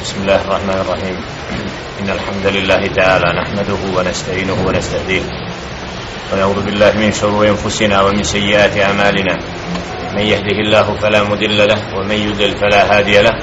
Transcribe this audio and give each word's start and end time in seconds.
بسم 0.00 0.20
الله 0.20 0.40
الرحمن 0.40 0.78
الرحيم. 0.80 1.16
إن 2.00 2.10
الحمد 2.10 2.46
لله 2.46 2.86
تعالى 2.86 3.40
نحمده 3.40 3.80
ونستعينه 3.96 4.56
ونستهديه. 4.66 5.22
ونعوذ 6.32 6.60
بالله 6.64 6.92
من 6.96 7.12
شرور 7.12 7.48
أنفسنا 7.48 8.00
ومن 8.00 8.22
سيئات 8.22 8.78
أعمالنا. 8.78 9.34
من 10.16 10.22
يهده 10.22 10.56
الله 10.64 10.96
فلا 11.02 11.22
مضل 11.22 11.68
له 11.68 11.80
ومن 11.96 12.14
يضلل 12.14 12.52
فلا 12.56 12.98
هادي 12.98 13.22
له. 13.22 13.34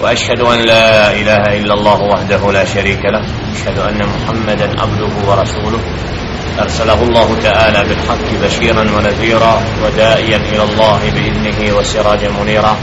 وأشهد 0.00 0.40
أن 0.40 0.58
لا 0.58 1.12
إله 1.12 1.42
إلا 1.64 1.74
الله 1.74 2.02
وحده 2.02 2.52
لا 2.52 2.64
شريك 2.64 3.00
له. 3.04 3.24
أشهد 3.56 3.78
أن 3.78 4.00
محمدا 4.04 4.68
عبده 4.80 5.12
ورسوله. 5.28 5.80
أرسله 6.60 7.02
الله 7.02 7.28
تعالى 7.42 7.80
بالحق 7.88 8.28
بشيرا 8.44 8.84
ونذيرا 8.96 9.54
ودائيا 9.84 10.36
إلى 10.36 10.62
الله 10.62 11.00
بإذنه 11.14 11.76
وسراجا 11.76 12.28
منيرا. 12.28 12.76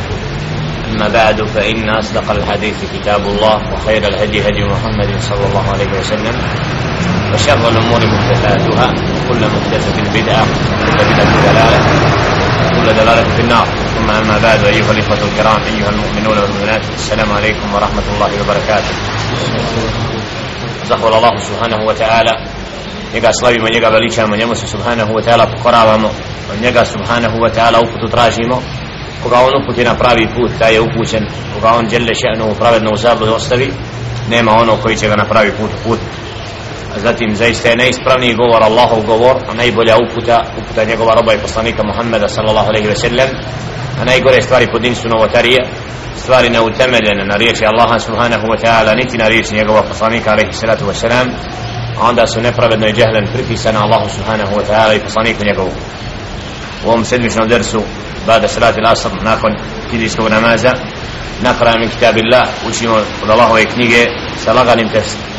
أما 0.94 1.08
بعد 1.08 1.42
فإن 1.42 1.90
أصدق 1.90 2.32
الحديث 2.32 2.76
كتاب 2.94 3.26
الله 3.26 3.74
وخير 3.74 4.08
الهدي 4.08 4.42
هدي 4.42 4.64
محمد 4.64 5.10
صلى 5.20 5.46
الله 5.50 5.66
عليه 5.74 6.00
وسلم 6.00 6.36
وشر 7.34 7.70
الأمور 7.70 8.02
محدثاتها 8.06 8.88
وكل 8.90 9.42
محدثة 9.56 9.98
بدعة 10.14 10.46
وكل 10.70 10.98
بدعة 11.10 11.34
دلالة 11.46 11.80
وكل 12.66 12.94
دلالة 12.94 13.24
في 13.36 13.42
النار. 13.42 13.68
ثم 13.98 14.10
أما 14.10 14.38
بعد 14.44 14.64
أيها 14.64 14.92
الإخوة 14.92 15.18
الكرام 15.18 15.62
أيها 15.74 15.90
المؤمنون 15.90 16.38
والمؤمنات 16.38 16.82
السلام 16.96 17.32
عليكم 17.32 17.74
ورحمة 17.74 18.04
الله 18.14 18.32
وبركاته. 18.42 18.94
زهر 20.86 21.18
الله 21.18 21.34
سبحانه 21.40 21.86
وتعالى. 21.88 22.34
njega 23.14 23.34
slavimo, 23.34 23.68
njega 23.70 23.90
veličamo, 23.90 24.36
njemu 24.36 24.56
se 24.56 24.68
subhanahu 24.68 25.14
wa 25.14 25.22
ta'ala 25.24 25.46
pokoravamo, 25.48 26.10
od 26.54 26.62
njega 26.62 26.86
subhanahu 26.86 27.38
wa 27.38 27.50
ta'ala 27.56 27.80
uputu 27.80 28.08
tražimo, 28.08 28.62
koga 29.24 29.38
on 29.38 29.64
uputi 29.64 29.84
na 29.84 29.96
pravi 29.96 30.28
put, 30.36 30.52
taj 30.60 30.74
je 30.74 30.82
upućen, 30.82 31.24
koga 31.54 31.70
on 31.78 31.86
djelje 31.86 32.14
še'nu 32.14 32.56
pravedno 32.60 32.92
u 32.94 32.98
zabludu 32.98 33.34
ostavi, 33.34 33.74
nema 34.30 34.52
ono 34.52 34.78
koji 34.78 34.96
će 34.98 35.08
ga 35.08 35.16
na 35.16 35.26
pravi 35.26 35.52
put 35.52 35.72
put. 35.84 36.00
A 36.96 37.00
zatim 37.00 37.36
zaista 37.36 37.70
je 37.70 37.76
najispravniji 37.76 38.34
govor 38.34 38.64
Allahov 38.64 39.02
govor, 39.06 39.36
a 39.50 39.54
najbolja 39.54 39.96
uputa, 39.98 40.44
uputa 40.58 40.84
njegova 40.84 41.14
roba 41.14 41.34
i 41.34 41.38
poslanika 41.38 41.84
Muhammeda 41.84 42.28
sallallahu 42.28 42.70
alaihi 42.70 42.88
ve 42.88 42.96
sellem, 42.96 43.30
a 44.02 44.06
najgore 44.06 44.42
stvari 44.42 44.68
po 44.72 44.80
dinsu 44.80 45.08
novotarije, 45.10 45.60
stvari 46.18 46.50
neutemeljene 46.50 47.26
na 47.26 47.36
riječi 47.36 47.66
Allaha 47.66 48.00
subhanahu 48.00 48.46
wa 48.48 48.58
ta'ala, 48.64 48.96
niti 48.96 49.18
na 49.18 49.28
riječi 49.28 49.56
njegova 49.56 49.82
poslanika 49.82 50.32
alaihi 50.32 50.52
salatu 50.52 50.86
wa 50.86 50.94
sallam, 50.94 51.28
a 52.00 52.10
onda 52.10 52.28
su 52.28 52.42
nepravedno 52.42 52.88
i 52.88 52.94
džehlen 52.94 53.28
pripisane 53.34 53.78
Allahu 53.80 54.10
subhanahu 54.10 54.56
wa 54.56 54.64
ta'ala 54.70 54.96
i 54.96 55.00
poslaniku 55.00 55.46
njegovu. 55.46 55.72
وهم 56.86 57.04
سلمشنا 57.04 57.46
درسوا 57.46 57.84
بعد 58.28 58.46
صلاة 58.46 58.76
العصر 58.78 59.12
ناكن 59.24 59.56
كده 59.94 60.08
سوق 60.08 60.28
نمازا 60.28 60.74
نقرأ 61.44 61.76
من 61.76 61.90
كتاب 61.90 62.18
الله 62.18 62.44
وشي 62.68 62.88
الله 63.24 63.60
يكنيجي 63.60 64.06
سلغنم 64.46 64.90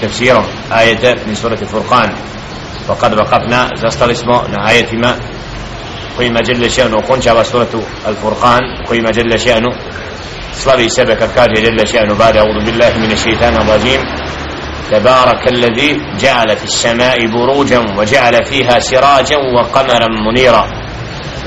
تفسيره 0.02 0.44
آية 0.72 1.16
من 1.26 1.34
سورة 1.34 1.58
الفرقان. 1.62 2.12
وقد 2.88 3.14
وقفنا 3.14 3.70
زستل 3.76 4.10
اسمه 4.10 4.48
نهاية 4.48 4.92
ما 4.96 5.16
قيم 6.18 6.34
جل 6.38 6.70
شأنه. 6.70 7.00
قنشا 7.00 7.42
سورة 7.42 7.72
الفرقان 8.08 8.62
قيم 8.88 9.04
جل 9.04 9.40
شأنه. 9.40 9.72
صلي 10.52 10.88
سبك 10.88 11.22
الكاجة 11.22 11.60
جل 11.60 11.88
شأنه. 11.88 12.14
بعد 12.14 12.36
أعوذ 12.36 12.64
بالله 12.66 12.98
من 12.98 13.12
الشيطان 13.12 13.54
الرجيم. 13.56 14.00
تبارك 14.90 15.48
الذي 15.48 16.00
جعل 16.20 16.56
في 16.56 16.64
السماء 16.64 17.26
بروجا 17.26 17.80
وجعل 17.98 18.44
فيها 18.44 18.78
سراجا 18.78 19.36
وقمرا 19.36 20.08
منيرا. 20.26 20.83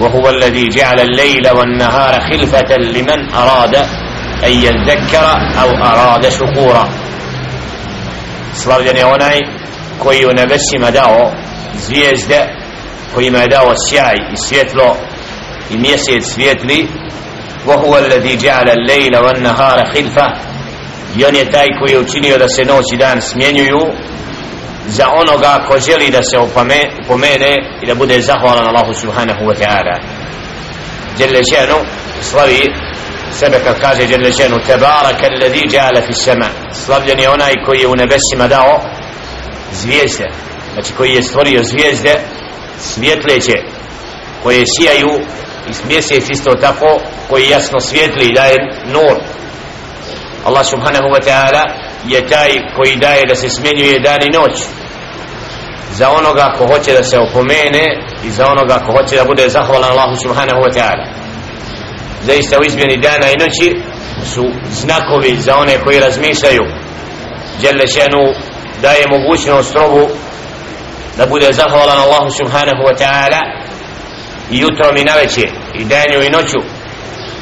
وهو 0.00 0.28
الذي 0.28 0.68
جعل 0.68 1.00
الليل 1.00 1.50
والنهار 1.58 2.20
خلفة 2.20 2.76
لمن 2.76 3.34
أراد 3.34 3.74
أن 4.44 4.52
يذكر 4.52 5.24
أو 5.62 5.70
أراد 5.70 6.28
شكورا 6.28 6.88
slavljen 8.54 8.96
je 8.96 9.06
onaj 9.06 9.40
koji 9.98 10.26
u 10.26 10.32
nebesima 10.32 10.90
dao 10.90 11.32
zvijezde 11.74 12.48
kojima 13.14 13.38
je 13.38 13.48
dao 13.48 13.74
sjaj 13.88 14.14
i 14.32 14.36
svjetlo 14.36 14.96
i 15.70 15.78
mjesec 15.78 16.24
svijetli 16.34 16.88
وهو 17.66 17.98
الذي 17.98 18.36
جعل 18.36 18.68
الليل 18.68 19.16
والنهار 19.16 19.84
خلفة 19.94 20.32
i 21.16 21.24
on 21.24 21.36
je 21.36 21.50
taj 21.50 21.66
koji 21.80 21.92
je 21.92 21.98
učinio 21.98 22.38
da 22.38 22.48
se 22.48 22.64
noć 22.64 22.84
i 22.94 22.96
dan 22.96 23.20
smjenjuju 23.20 23.80
za 24.87 25.05
onoga 25.11 25.65
ko 25.67 25.79
želi 25.79 26.09
da 26.09 26.23
se 26.23 26.37
upomene 27.03 27.55
i 27.81 27.87
da 27.87 27.95
bude 27.95 28.21
zahvalan 28.21 28.67
Allahu 28.67 28.93
subhanahu 28.93 29.45
wa 29.45 29.55
ta'ala. 29.61 29.95
Jelle 31.19 31.43
še'nu 31.43 31.79
slavi 32.21 32.73
sebe 33.31 33.59
kad 33.63 33.81
kaže 33.81 34.01
Jelle 34.09 34.31
še'nu 34.31 34.65
Tebaraka 34.67 35.27
alladhi 35.31 35.69
jala 35.71 36.01
fi 36.01 36.13
sema 36.13 36.49
slavljen 36.85 37.19
je 37.19 37.29
onaj 37.29 37.53
koji 37.65 37.79
je 37.79 37.87
u 37.87 37.95
nebesima 37.95 38.47
dao 38.47 38.81
zvijezde. 39.71 40.27
Znači 40.73 40.93
koji 40.97 41.11
je 41.11 41.23
stvorio 41.23 41.61
zvijezde 41.63 42.19
svjetleće 42.79 43.57
koje 44.43 44.65
sijaju 44.65 45.19
i 45.69 45.87
mjesec 45.87 46.29
isto 46.29 46.51
tako 46.61 46.99
koji 47.29 47.49
jasno 47.49 47.79
svijetli 47.79 48.25
i 48.25 48.33
daje 48.33 48.55
nur 48.85 49.17
Allah 50.45 50.65
subhanahu 50.65 51.07
wa 51.15 51.21
ta'ala 51.27 51.86
je 52.05 52.27
taj 52.27 52.49
koji 52.75 52.95
daje 52.95 53.25
da 53.25 53.35
se 53.35 53.49
smjenjuje 53.49 53.99
dan 53.99 54.19
i 54.23 54.37
noć. 54.37 54.61
Za 55.91 56.09
onoga 56.11 56.53
ko 56.57 56.67
hoće 56.67 56.93
da 56.93 57.03
se 57.03 57.19
opomene 57.19 57.85
i 58.23 58.29
za 58.29 58.47
onoga 58.47 58.79
ko 58.85 58.91
hoće 58.91 59.15
da 59.15 59.25
bude 59.25 59.49
zahvalan 59.49 59.91
Allahu 59.91 60.15
subhanahu 60.23 60.61
wa 60.61 60.73
ta'ala. 60.73 61.05
Zaista 62.25 62.59
u 62.59 62.63
izmjeni 62.63 62.97
dana 62.97 63.27
i 63.31 63.37
noći 63.43 63.81
su 64.33 64.45
znakovi 64.71 65.35
za 65.35 65.57
one 65.57 65.77
koji 65.83 65.99
razmišljaju. 65.99 66.63
Đelešenu 67.61 68.23
daje 68.81 69.03
mogućnost 69.09 69.75
robu 69.75 70.09
da 71.17 71.25
bude 71.25 71.53
zahvalan 71.53 71.99
Allahu 71.99 72.29
subhanahu 72.37 72.83
wa 72.83 72.95
ta'ala 73.01 73.41
i 74.51 74.59
jutrom 74.59 74.97
i 74.97 75.03
naveće 75.03 75.47
i 75.73 75.85
danju 75.85 76.23
i 76.23 76.29
noću. 76.29 76.59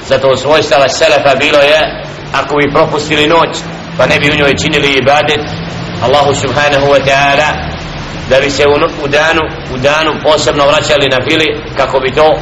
Zato 0.07 0.37
svojstava 0.37 0.89
selefa 0.89 1.35
bilo 1.35 1.59
je 1.59 2.05
ako 2.33 2.55
bi 2.55 2.73
propustili 2.73 3.27
noć 3.27 3.57
pa 3.97 4.05
ne 4.05 4.19
bi 4.19 4.31
u 4.31 4.35
njoj 4.35 4.55
činili 4.63 4.93
ibadet 4.93 5.41
Allahu 6.01 6.33
subhanahu 6.35 6.85
wa 6.93 6.99
ta'ala 7.07 7.49
da 8.29 8.39
bi 8.39 8.49
se 8.49 8.63
u 9.03 9.07
danu 9.07 9.41
u 9.73 9.77
danu 9.77 10.11
posebno 10.23 10.67
vraćali 10.67 11.09
na 11.09 11.19
fili 11.29 11.47
kako 11.77 11.99
bi 11.99 12.11
to 12.11 12.39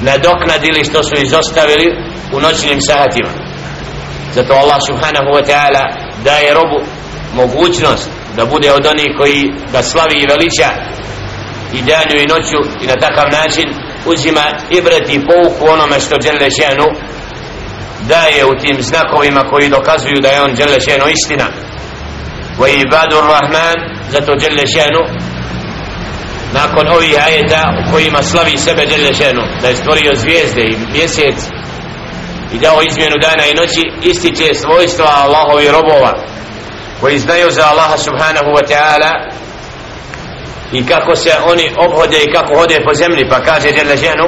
nadoknadili 0.00 0.84
što 0.84 1.02
su 1.02 1.14
izostavili 1.24 1.86
u 2.32 2.40
noćnim 2.40 2.80
sahatima. 2.80 3.30
Zato 4.34 4.52
Allah 4.54 4.80
subhanahu 4.88 5.30
wa 5.36 5.42
ta'ala 5.48 5.82
daje 6.24 6.54
robu 6.54 6.80
mogućnost 7.34 8.10
da 8.36 8.44
bude 8.44 8.72
od 8.72 8.86
onih 8.86 9.10
koji 9.18 9.52
ga 9.72 9.82
slavi 9.82 10.16
i 10.20 10.26
veliča 10.26 10.68
i 11.72 11.82
danju 11.82 12.16
i 12.20 12.26
noću 12.26 12.60
i 12.82 12.86
na 12.86 12.96
takav 12.96 13.26
način 13.32 13.68
uzima 14.06 14.44
ibret 14.70 15.10
i 15.10 15.26
pouku 15.26 15.72
onome 15.72 16.00
što 16.00 16.16
žele 16.22 16.50
ženu 16.50 16.86
daje 18.08 18.44
u 18.44 18.58
tim 18.62 18.82
znakovima 18.82 19.42
koji 19.50 19.68
dokazuju 19.68 20.20
da 20.20 20.28
je 20.28 20.42
on 20.42 20.56
žele 20.56 20.80
ženu 20.80 21.04
istina. 21.08 21.46
Wa 22.58 22.68
ibadu 22.68 23.16
rahman 23.16 23.78
zato 24.10 24.32
dželle 24.36 24.66
šenu 24.66 25.02
nakon 26.52 26.88
ovih 26.96 27.16
ajeta 27.26 27.62
u 27.78 27.92
kojima 27.92 28.22
slavi 28.22 28.58
sebe 28.58 28.86
dželle 28.86 29.14
šenu 29.14 29.42
da 29.60 29.68
je 29.68 29.76
stvorio 29.76 30.12
zvijezde 30.16 30.62
i 30.62 30.76
mjesec 30.92 31.38
i 32.54 32.58
dao 32.58 32.82
izmjenu 32.82 33.16
dana 33.22 33.44
i 33.46 33.54
noći 33.54 33.82
ističe 34.02 34.54
svojstva 34.54 35.06
Allahovi 35.24 35.68
robova 35.68 36.12
koji 37.00 37.18
znaju 37.18 37.50
za 37.50 37.62
Allaha 37.70 37.96
subhanahu 37.98 38.50
wa 38.56 38.64
ta'ala 38.70 39.12
i 40.72 40.86
kako 40.86 41.16
se 41.16 41.30
oni 41.44 41.70
obhode 41.78 42.16
i 42.22 42.32
kako 42.32 42.58
hode 42.58 42.78
po 42.86 42.94
zemlji 42.94 43.28
pa 43.28 43.40
kaže 43.40 43.68
dželle 43.72 43.96
šenu 43.96 44.26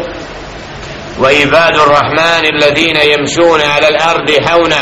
وعباد 1.20 1.76
الرحمن 1.76 2.46
الذين 2.56 2.96
يمشون 2.96 3.62
على 3.62 3.88
الأرض 3.88 4.30
هونا 4.50 4.82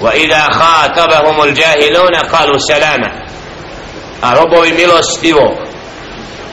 وإذا 0.00 0.40
خاطبهم 0.40 1.42
الجاهلون 1.42 2.14
قالوا 2.14 2.58
سلاما 2.58 3.26
ربوي 4.24 4.72
ملوستيو 4.72 5.56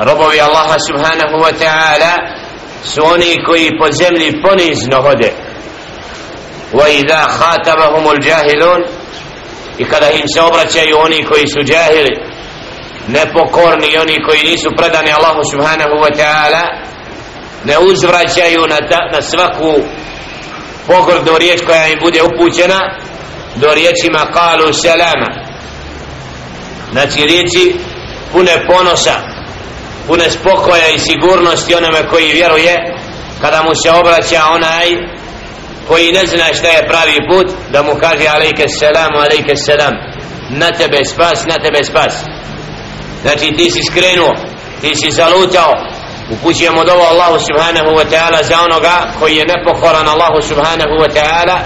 ربوي 0.02 0.44
الله 0.44 0.78
سبحانه 0.78 1.36
وتعالى 1.46 2.14
سوني 2.84 3.36
كوي 3.48 3.70
بزملي 3.82 4.30
بنيز 4.32 4.88
نهده 4.90 5.32
وإذا 6.74 7.22
خاطبهم 7.28 8.12
الجاهلون 8.12 8.84
i 9.80 9.86
kada 9.86 10.10
im 10.12 10.28
se 10.28 10.42
obraćaju 10.42 10.98
oni 11.00 11.24
koji 11.26 11.48
su 11.48 11.60
džahili 11.64 12.20
nepokorni 13.08 13.98
oni 13.98 14.24
koji 14.28 14.44
nisu 14.44 14.70
predani 14.78 15.12
Allahu 15.14 15.42
subhanahu 15.52 15.96
wa 16.04 16.12
ta'ala 16.18 16.87
ne 17.65 17.79
uzvraćaju 17.79 18.61
na, 18.69 18.77
ta, 18.77 19.01
na 19.15 19.23
svaku 19.23 19.75
pogrdnu 20.87 21.39
riječ 21.39 21.61
koja 21.67 21.87
im 21.87 21.99
bude 22.03 22.23
upućena 22.23 22.81
do 23.57 23.75
riječima 23.75 24.19
kalu 24.19 24.73
selama 24.73 25.31
znači 26.93 27.21
riječi 27.27 27.75
pune 28.33 28.67
ponosa 28.67 29.39
pune 30.09 30.31
spokoja 30.31 30.89
i 30.89 30.99
sigurnosti 30.99 31.75
onome 31.75 32.09
koji 32.11 32.33
vjeruje. 32.33 32.75
Kada 33.41 33.63
mu 33.63 33.75
se 33.75 33.91
obraća 33.91 34.43
onaj 34.51 34.89
koji 35.89 36.13
ne 36.13 36.27
zna 36.27 36.45
šta 36.59 36.69
je 36.69 36.89
pravi 36.89 37.19
put 37.31 37.47
da 37.73 37.83
mu 37.83 37.93
kaže 38.01 38.29
alejke 38.29 38.67
selam 38.69 39.13
alejke 39.25 39.57
selam 39.57 39.95
na 40.51 40.71
tebe 40.73 41.05
spas 41.05 41.45
na 41.47 41.57
tebe 41.65 41.85
spas. 41.85 42.15
Znači 43.23 43.57
ti 43.57 43.71
si 43.71 43.81
skrenuo 43.91 44.35
ti 44.81 44.95
si 44.95 45.11
zalutao 45.11 45.73
upućujemo 46.30 46.84
dovo 46.84 47.04
Allahu 47.04 47.40
subhanahu 47.40 47.90
wa 48.00 48.06
ta'ala 48.12 48.44
za 48.44 48.56
onoga 48.66 48.96
koji 49.20 49.36
je 49.36 49.46
nepokoran 49.46 50.08
Allahu 50.08 50.42
subhanahu 50.42 50.96
wa 51.04 51.10
ta'ala 51.16 51.58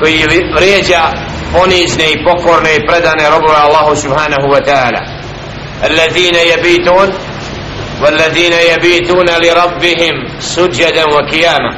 koji 0.00 0.26
vrijeđa 0.56 1.02
ponizne 1.52 2.04
i 2.10 2.24
pokorne 2.24 2.76
i 2.76 2.86
predane 2.86 3.30
robove 3.30 3.56
Allahu 3.56 3.96
subhanahu 3.96 4.48
wa 4.54 4.64
ta'ala 4.64 5.22
الذين 5.90 6.34
يبيتون 6.34 7.08
والذين 8.02 8.52
يبيتون 8.52 9.26
لربهم 9.26 10.14
سجدا 10.40 11.04
وقياما 11.14 11.72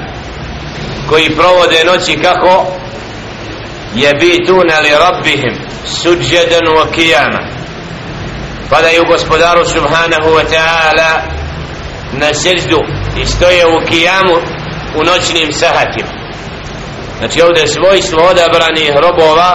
koji 1.09 1.31
provode 1.31 1.85
noći 1.85 2.17
kako 2.17 2.67
يبيتون 3.97 4.67
لربهم 4.67 5.55
سجدا 5.85 6.61
وقياما 6.77 7.49
padaju 8.71 9.05
gospodaru 9.05 9.65
subhanahu 9.65 10.29
wa 10.37 10.45
ta'ala 10.45 11.38
na 12.14 12.34
seždu 12.34 12.80
i 13.22 13.26
stoje 13.26 13.68
u 13.68 13.86
kijamu 13.90 14.36
u 14.96 15.04
noćnim 15.04 15.54
sahatima. 15.54 16.12
Znači 17.20 17.42
ovdje 17.42 17.68
svojstvo 17.68 18.24
odabranih 18.24 18.92
robova 18.96 19.52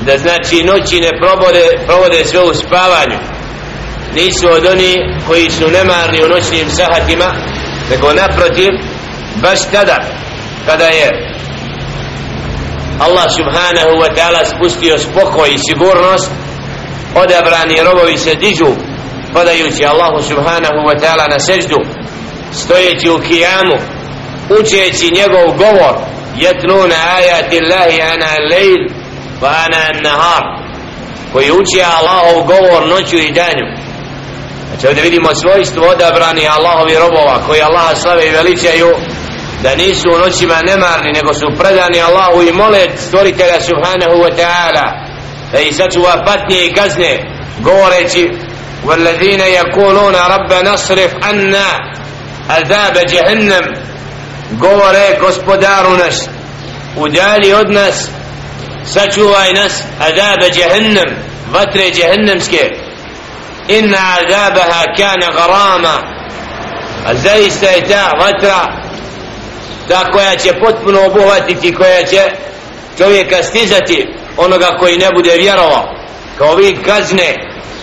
da 0.00 0.18
znači 0.18 0.64
noći 0.64 1.00
ne 1.00 1.10
provode, 1.20 1.64
provode 1.86 2.24
sve 2.24 2.42
u 2.42 2.54
spavanju. 2.54 3.18
Nisu 4.14 4.48
od 4.48 4.66
oni 4.66 4.96
koji 5.26 5.50
su 5.50 5.70
nemarni 5.70 6.24
u 6.24 6.28
noćnim 6.28 6.70
sahatima 6.70 7.34
nego 7.90 8.12
naprotiv 8.12 8.70
baš 9.42 9.58
tada 9.72 9.96
kada 10.66 10.84
je 10.84 11.08
Allah 13.00 13.26
subhanahu 13.36 13.94
wa 14.02 14.10
ta'ala 14.16 14.42
spustio 14.44 14.98
spokoj 14.98 15.48
i 15.54 15.58
sigurnost 15.58 16.30
odabrani 17.14 17.82
robovi 17.84 18.16
se 18.16 18.34
dižu 18.34 18.87
padajući 19.34 19.86
Allahu 19.86 20.22
subhanahu 20.22 20.80
wa 20.88 21.00
ta'ala 21.00 21.30
na 21.30 21.38
seždu 21.38 21.78
stojeći 22.52 23.10
u 23.10 23.18
kijamu 23.18 23.76
učeći 24.60 25.14
njegov 25.14 25.46
govor 25.56 25.94
jetnuna 26.36 26.96
ajati 27.16 27.60
Allahi 27.64 28.00
ana 28.00 28.30
lejl 28.50 28.82
wa 29.42 29.50
ana 29.64 30.00
nahar 30.02 30.42
koji 31.32 31.50
uči 31.50 31.80
Allahov 31.98 32.46
govor 32.46 32.86
noću 32.86 33.16
i 33.16 33.32
danju. 33.32 33.66
Znači 34.68 34.86
ovdje 34.86 35.02
vidimo 35.02 35.34
svojstvo 35.34 35.86
odabrani 35.86 36.48
Allahovi 36.48 36.94
robova 36.94 37.42
koji 37.46 37.62
Allaha 37.62 37.96
slave 37.96 38.26
i 38.26 38.30
veličaju 38.30 38.94
da 39.62 39.76
nisu 39.76 40.08
u 40.14 40.18
noćima 40.18 40.62
nemarni 40.62 41.12
nego 41.12 41.34
su 41.34 41.46
predani 41.58 42.00
Allahu 42.00 42.42
i 42.42 42.52
mole 42.52 42.86
stvoritelja 42.96 43.60
subhanahu 43.60 44.16
wa 44.24 44.32
ta'ala 44.40 44.86
da 45.52 45.60
ih 45.60 45.76
sačuva 45.76 46.24
patnje 46.26 46.66
i 46.66 46.72
kazne 46.72 47.18
govoreći 47.60 48.30
والذين 48.85 49.39
يقولون 49.39 50.15
ربنا 50.15 50.73
اصرف 50.73 51.13
عنا 51.23 51.65
عذاب 52.49 53.05
جهنم 53.05 53.73
govore 54.59 55.17
gospodaru 55.19 55.97
naš 55.97 56.15
udali 56.97 57.53
od 57.53 57.71
nas 57.71 58.09
sačuvaj 58.85 59.53
nas 59.53 59.83
azabe 59.99 60.47
jahannam 60.59 61.15
vatre 61.51 61.83
jahannamske 61.95 62.69
inna 63.67 63.97
azabaha 64.17 64.83
kana 64.97 65.27
garama 65.37 65.95
a 67.05 67.13
zaista 67.13 67.65
je 67.65 67.87
ta 67.87 68.11
vatra 68.19 68.83
ta 69.87 70.11
koja 70.11 70.35
će 70.35 70.59
potpuno 70.59 71.05
obuhvatiti 71.05 71.75
koja 71.75 72.05
će 72.05 72.21
čovjeka 72.97 73.43
stizati 73.43 74.07
onoga 74.37 74.67
koji 74.79 74.97
ne 74.97 75.09
bude 75.15 75.35
vjerovao 75.37 75.95
kao 76.37 76.55
vi 76.55 76.77
kazne 76.85 77.35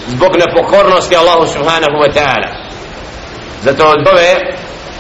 zbog 0.07 0.31
nepokornosti 0.37 1.15
Allahu 1.15 1.47
subhanahu 1.47 1.97
wa 2.03 2.13
ta'ala. 2.13 2.49
Zato 3.63 3.87
od 3.87 4.07
ove 4.07 4.35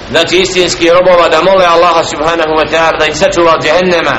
znači 0.09 0.37
istinski 0.37 0.89
robova 0.89 1.29
da 1.29 1.41
mole 1.41 1.65
Allaha 1.65 2.03
subhanahu 2.03 2.53
wa 2.59 2.71
ta'ala 2.71 2.99
da 2.99 3.05
im 3.05 3.15
sačuva 3.15 3.53
od 3.53 3.65
jahennema 3.65 4.17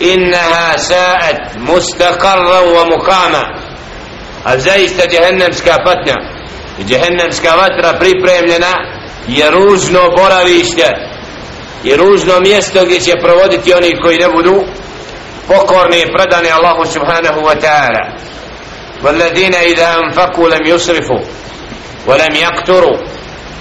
innaha 0.00 0.78
sa'at 0.78 1.56
mustaqarra 1.58 2.60
wa 2.74 2.84
muqama. 2.92 3.44
A 4.44 4.58
zaista 4.58 5.02
jahennemska 5.12 5.76
patnja. 5.84 6.14
I 6.78 6.92
jahennemska 6.92 7.54
vatra 7.54 7.98
pripremljena 7.98 8.72
je 9.28 9.50
ružno 9.50 10.00
boravište. 10.16 10.88
I 11.84 11.96
ružno 11.96 12.40
mjesto 12.40 12.84
gdje 12.84 13.00
će 13.00 13.12
provoditi 13.22 13.74
oni 13.74 14.00
koji 14.02 14.18
ne 14.18 14.28
budu 14.28 14.64
pokorni 15.48 15.98
i 16.00 16.12
predani 16.12 16.50
Allahu 16.50 16.84
subhanahu 16.84 17.40
wa 17.40 17.54
ta'ala. 17.60 18.02
والذين 19.03 19.55
إذا 19.55 19.95
أنفقوا 19.99 20.49
لم 20.49 20.65
يسرفوا 20.65 21.21
ولم 22.07 22.35
يقتروا 22.35 22.97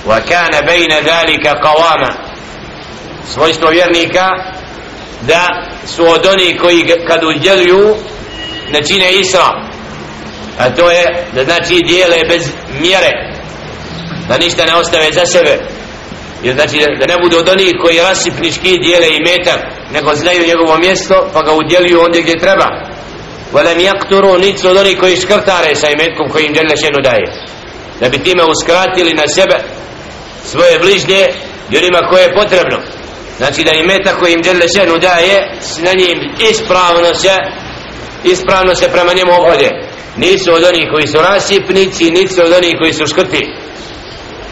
وكان 0.06 0.50
بين 0.66 0.92
ذلك 0.92 1.46
قواما 1.46 2.30
svojstvo 3.34 3.70
vjernika 3.70 4.28
da 5.22 5.48
su 5.86 6.04
od 6.04 6.26
oni 6.26 6.56
koji 6.56 6.94
kad 7.08 7.24
udjeljuju 7.24 7.94
ne 8.72 8.82
čine 8.82 9.12
isra 9.12 9.70
a 10.58 10.70
to 10.70 10.90
je 10.90 11.26
da 11.34 11.44
znači 11.44 11.80
dijele 11.86 12.16
bez 12.28 12.50
mjere 12.80 13.10
da 14.28 14.38
ništa 14.38 14.66
ne 14.66 14.74
ostave 14.74 15.12
za 15.12 15.26
sebe 15.26 15.58
jer 16.42 16.54
znači 16.54 16.78
da 17.00 17.06
ne 17.06 17.16
budu 17.22 17.38
od 17.38 17.48
onih 17.48 17.72
koji 17.82 17.98
rasipnički 17.98 18.78
dijele 18.78 19.06
i 19.08 19.24
metak 19.24 19.60
nego 19.92 20.14
znaju 20.14 20.46
njegovo 20.46 20.78
mjesto 20.78 21.30
pa 21.32 21.42
ga 21.42 21.52
udjeljuju 21.52 22.00
ondje 22.04 22.22
gdje 22.22 22.38
treba 22.38 22.66
ولم 23.52 23.80
يقتروا 23.80 24.38
نيت 24.38 24.64
od 24.64 24.76
onih 24.76 24.98
koji 24.98 25.16
škrtare 25.16 25.74
sa 25.74 25.88
imetkom 25.90 26.28
koji 26.32 26.44
im 26.44 26.52
djelje 26.52 26.76
šenu 26.76 27.00
daje 27.02 27.26
da 28.00 28.08
bi 28.08 28.24
time 28.24 28.44
uskratili 28.44 29.14
na 29.14 29.28
sebe 29.28 29.56
svoje 30.44 30.78
bližnje 30.78 31.28
i 31.70 31.78
onima 31.78 32.08
koje 32.10 32.22
je 32.22 32.34
potrebno 32.34 32.78
znači 33.38 33.64
da 33.64 33.72
imetak 33.72 34.18
koji 34.20 34.32
im 34.32 34.42
djelje 34.42 34.68
šenu 34.76 34.98
daje 34.98 35.52
na 35.78 35.92
njim 35.92 36.18
ispravno 36.50 37.14
se 37.14 37.34
ispravno 38.24 38.74
se 38.74 38.92
prema 38.92 39.12
njemu 39.12 39.32
obhode 39.32 39.70
nisu 40.16 40.52
od 40.52 40.64
onih 40.64 40.86
koji 40.92 41.06
su 41.06 41.18
rasipnici 41.18 42.10
nisu 42.10 42.42
od 42.44 42.52
onih 42.52 42.74
koji 42.80 42.92
su 42.92 43.06
škrti 43.06 43.42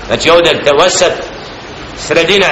znači 0.07 0.31
ovdje 0.31 0.63
te 0.65 0.73
vasat 0.81 1.13
sredina 2.07 2.51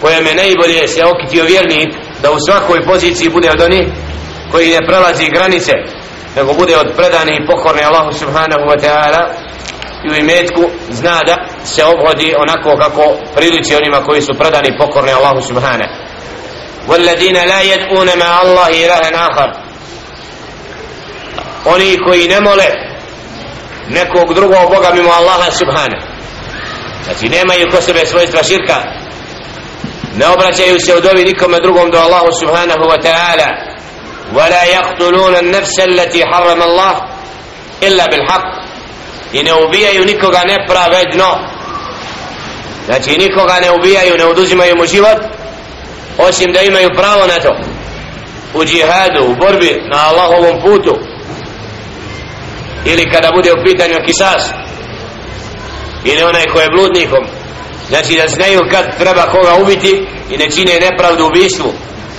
koja 0.00 0.20
me 0.20 0.34
najbolje 0.34 0.88
se 0.88 1.04
okitio 1.04 1.44
vjernik 1.44 1.88
da 2.22 2.30
u 2.30 2.40
svakoj 2.46 2.84
poziciji 2.84 3.28
bude 3.28 3.50
od 3.50 3.60
onih 3.60 3.88
koji 4.52 4.70
ne 4.70 4.86
prelazi 4.86 5.30
granice 5.30 5.72
nego 6.36 6.52
bude 6.54 6.76
od 6.76 6.92
predane 6.96 7.32
i 7.36 7.46
pokorne 7.46 7.82
Allahu 7.82 8.12
subhanahu 8.12 8.64
wa 8.70 8.78
ta'ala 8.80 9.22
i 10.04 10.12
u 10.12 10.14
imetku 10.14 10.70
zna 10.90 11.20
da 11.26 11.36
se 11.64 11.84
obhodi 11.84 12.34
onako 12.38 12.76
kako 12.82 13.02
priliči 13.34 13.74
onima 13.74 14.04
koji 14.04 14.22
su 14.22 14.34
predani 14.38 14.68
i 14.68 14.78
pokorni 14.78 15.12
Allahu 15.12 15.42
subhanahu 15.42 16.08
والذين 16.88 17.36
لا 17.36 17.60
يدعون 17.62 18.18
مع 18.18 18.42
الله 18.42 18.68
إلها 18.68 19.26
آخر 19.28 19.52
oni 21.64 21.98
koji 22.06 22.28
ne 22.28 22.40
mole 22.40 22.64
nekog 23.88 24.34
drugog 24.34 24.70
Boga 24.74 24.90
mimo 24.94 25.10
Allaha 25.10 25.50
subhana 25.50 25.98
znači 27.04 27.28
nemaju 27.28 27.66
ko 27.70 27.82
sebe 27.82 28.06
svojstva 28.06 28.42
širka 28.42 28.74
ne 30.16 30.26
obraćaju 30.26 30.80
se 30.80 30.94
od 30.94 31.06
ovi 31.06 31.24
nikome 31.24 31.60
drugom 31.60 31.90
do 31.90 31.98
Allahu 31.98 32.28
subhanahu 32.40 32.84
wa 32.92 33.02
ta'ala 33.02 33.71
ولا 34.34 34.64
يقتلون 34.64 35.36
النفس 35.36 35.80
التي 35.80 36.24
حرم 36.24 36.62
الله 36.62 36.94
إلا 37.82 38.06
بالحق 38.06 38.68
i 39.32 39.42
ne 39.42 39.52
ubijaju 39.52 40.04
nikoga 40.04 40.42
nepravedno 40.44 41.38
znači 42.86 43.18
nikoga 43.18 43.60
ne 43.60 43.70
ubijaju 43.70 44.18
ne 44.18 44.24
oduzimaju 44.24 44.76
mu 44.76 44.86
život 44.86 45.18
osim 46.18 46.52
da 46.52 46.62
imaju 46.62 46.90
pravo 46.96 47.26
na 47.26 47.34
to 47.34 47.56
u 48.54 48.64
džihadu, 48.64 49.24
u 49.24 49.36
borbi 49.36 49.82
na 49.90 50.08
Allahovom 50.08 50.60
putu 50.62 50.98
ili 52.84 53.10
kada 53.10 53.30
bude 53.34 53.52
u 53.52 53.64
pitanju 53.64 54.04
kisas 54.06 54.50
ili 56.04 56.22
onaj 56.22 56.44
ko 56.44 56.60
je 56.60 56.70
bludnikom 56.70 57.24
znači 57.88 58.16
da 58.16 58.28
znaju 58.28 58.60
kad 58.70 58.98
treba 58.98 59.22
koga 59.22 59.54
ubiti 59.62 60.06
i 60.30 60.36
ne 60.36 60.50
čine 60.50 60.80
nepravdu 60.80 61.26
ubistvu 61.26 61.72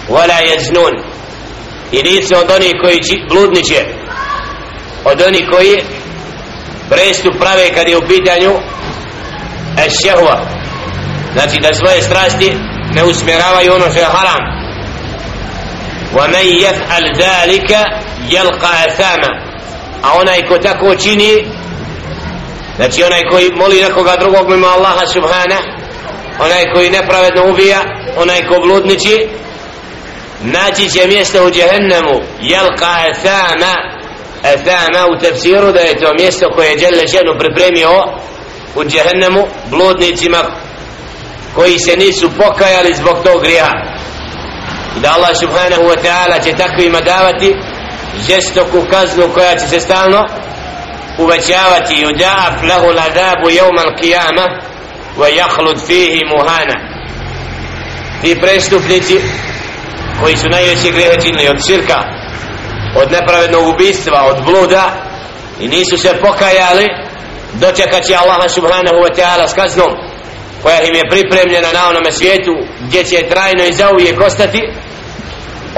wala 0.10 0.38
yaznun 0.50 1.04
i 1.94 2.04
nisu 2.04 2.36
od 2.36 2.52
onih 2.56 2.74
koji 2.82 3.00
bludniče 3.30 3.86
od 5.06 5.22
onih 5.22 5.44
koji 5.52 5.78
prestup 6.90 7.34
prave 7.40 7.70
kad 7.76 7.88
je 7.88 7.98
u 7.98 8.08
pitanju 8.08 8.52
ešehova 9.86 10.42
znači 11.34 11.60
da 11.62 11.74
svoje 11.74 12.02
strasti 12.02 12.54
ne 12.96 13.04
usmjeravaju 13.04 13.74
ono 13.74 13.90
što 13.90 14.00
je 14.00 14.06
haram 14.06 14.60
ومن 16.14 16.46
يفعل 16.66 17.04
ذلك 17.18 17.72
يلقى 18.30 18.86
أثاما 18.88 19.30
a 20.04 20.14
onaj 20.20 20.48
ko 20.48 20.58
tako 20.58 20.96
čini 20.96 21.46
znači 22.76 23.04
onaj 23.04 23.22
koji 23.32 23.52
moli 23.56 23.82
nekoga 23.82 24.16
drugog 24.20 24.50
mimo 24.50 24.68
Allaha 24.68 25.08
subhana 25.08 25.60
onaj 26.40 26.64
koji 26.74 26.90
nepravedno 26.90 27.52
ubija 27.52 27.80
onaj 28.18 28.48
ko 28.48 28.62
bludniči 28.62 29.28
naći 30.43 30.91
će 30.91 31.07
mjesto 31.07 31.47
u 31.47 31.51
džehennemu. 31.51 32.21
Jelka 32.41 32.97
athama 33.11 33.75
athama 34.43 35.07
u 35.17 35.19
tefsiru 35.21 35.73
da 35.73 35.81
je 35.81 36.01
to 36.01 36.15
mjesto 36.19 36.47
koje 36.55 36.69
je 36.71 36.77
Đele 36.77 37.07
ženu 37.07 37.39
pripremio 37.39 37.91
u 38.75 38.85
džehennemu 38.85 39.47
bludnicima 39.71 40.39
koji 41.55 41.79
se 41.79 41.97
nisu 41.97 42.31
pokajali 42.31 42.95
zbog 42.95 43.17
tog 43.25 43.43
grija 43.43 43.71
i 44.97 45.01
da 45.01 45.13
Allah 45.15 45.37
subhanahu 45.41 45.83
wa 45.83 45.97
ta'ala 46.05 46.45
će 46.45 46.53
takvima 46.53 47.01
davati 47.01 47.55
žestoku 48.29 48.85
kaznu 48.91 49.29
koja 49.35 49.57
će 49.57 49.67
se 49.67 49.81
stalno 49.81 50.27
uvećavati. 51.19 51.95
Yudaf 51.95 52.69
lahu 52.69 52.87
ladabu 52.87 53.51
jevma 53.51 53.83
al-qiyama 53.83 54.47
wa 55.19 55.27
jahlud 55.37 55.87
fihi 55.87 56.21
muhana. 56.37 56.75
Ti 58.23 58.41
prestupnici 58.41 59.21
koji 60.25 60.37
su 60.37 60.49
najveće 60.49 60.91
grehe 60.91 61.21
činili 61.23 61.49
od 61.49 61.67
širka 61.67 61.99
od 62.97 63.13
nepravednog 63.13 63.69
ubistva 63.69 64.21
od 64.31 64.45
bluda 64.45 64.85
i 65.61 65.69
nisu 65.69 65.99
se 65.99 66.21
pokajali 66.21 66.87
dočekat 67.53 68.05
će 68.07 68.17
Allaha 68.17 68.49
subhanahu 68.49 68.97
wa 69.05 69.13
ta'ala 69.17 69.49
s 69.49 69.55
kaznom 69.55 69.93
koja 70.63 70.81
im 70.83 70.95
je 70.95 71.11
pripremljena 71.11 71.73
na 71.73 71.89
onome 71.89 72.13
svijetu 72.13 72.53
gdje 72.81 73.05
će 73.05 73.29
trajno 73.29 73.65
i 73.65 73.73
zauvijek 73.73 74.21
ostati 74.21 74.61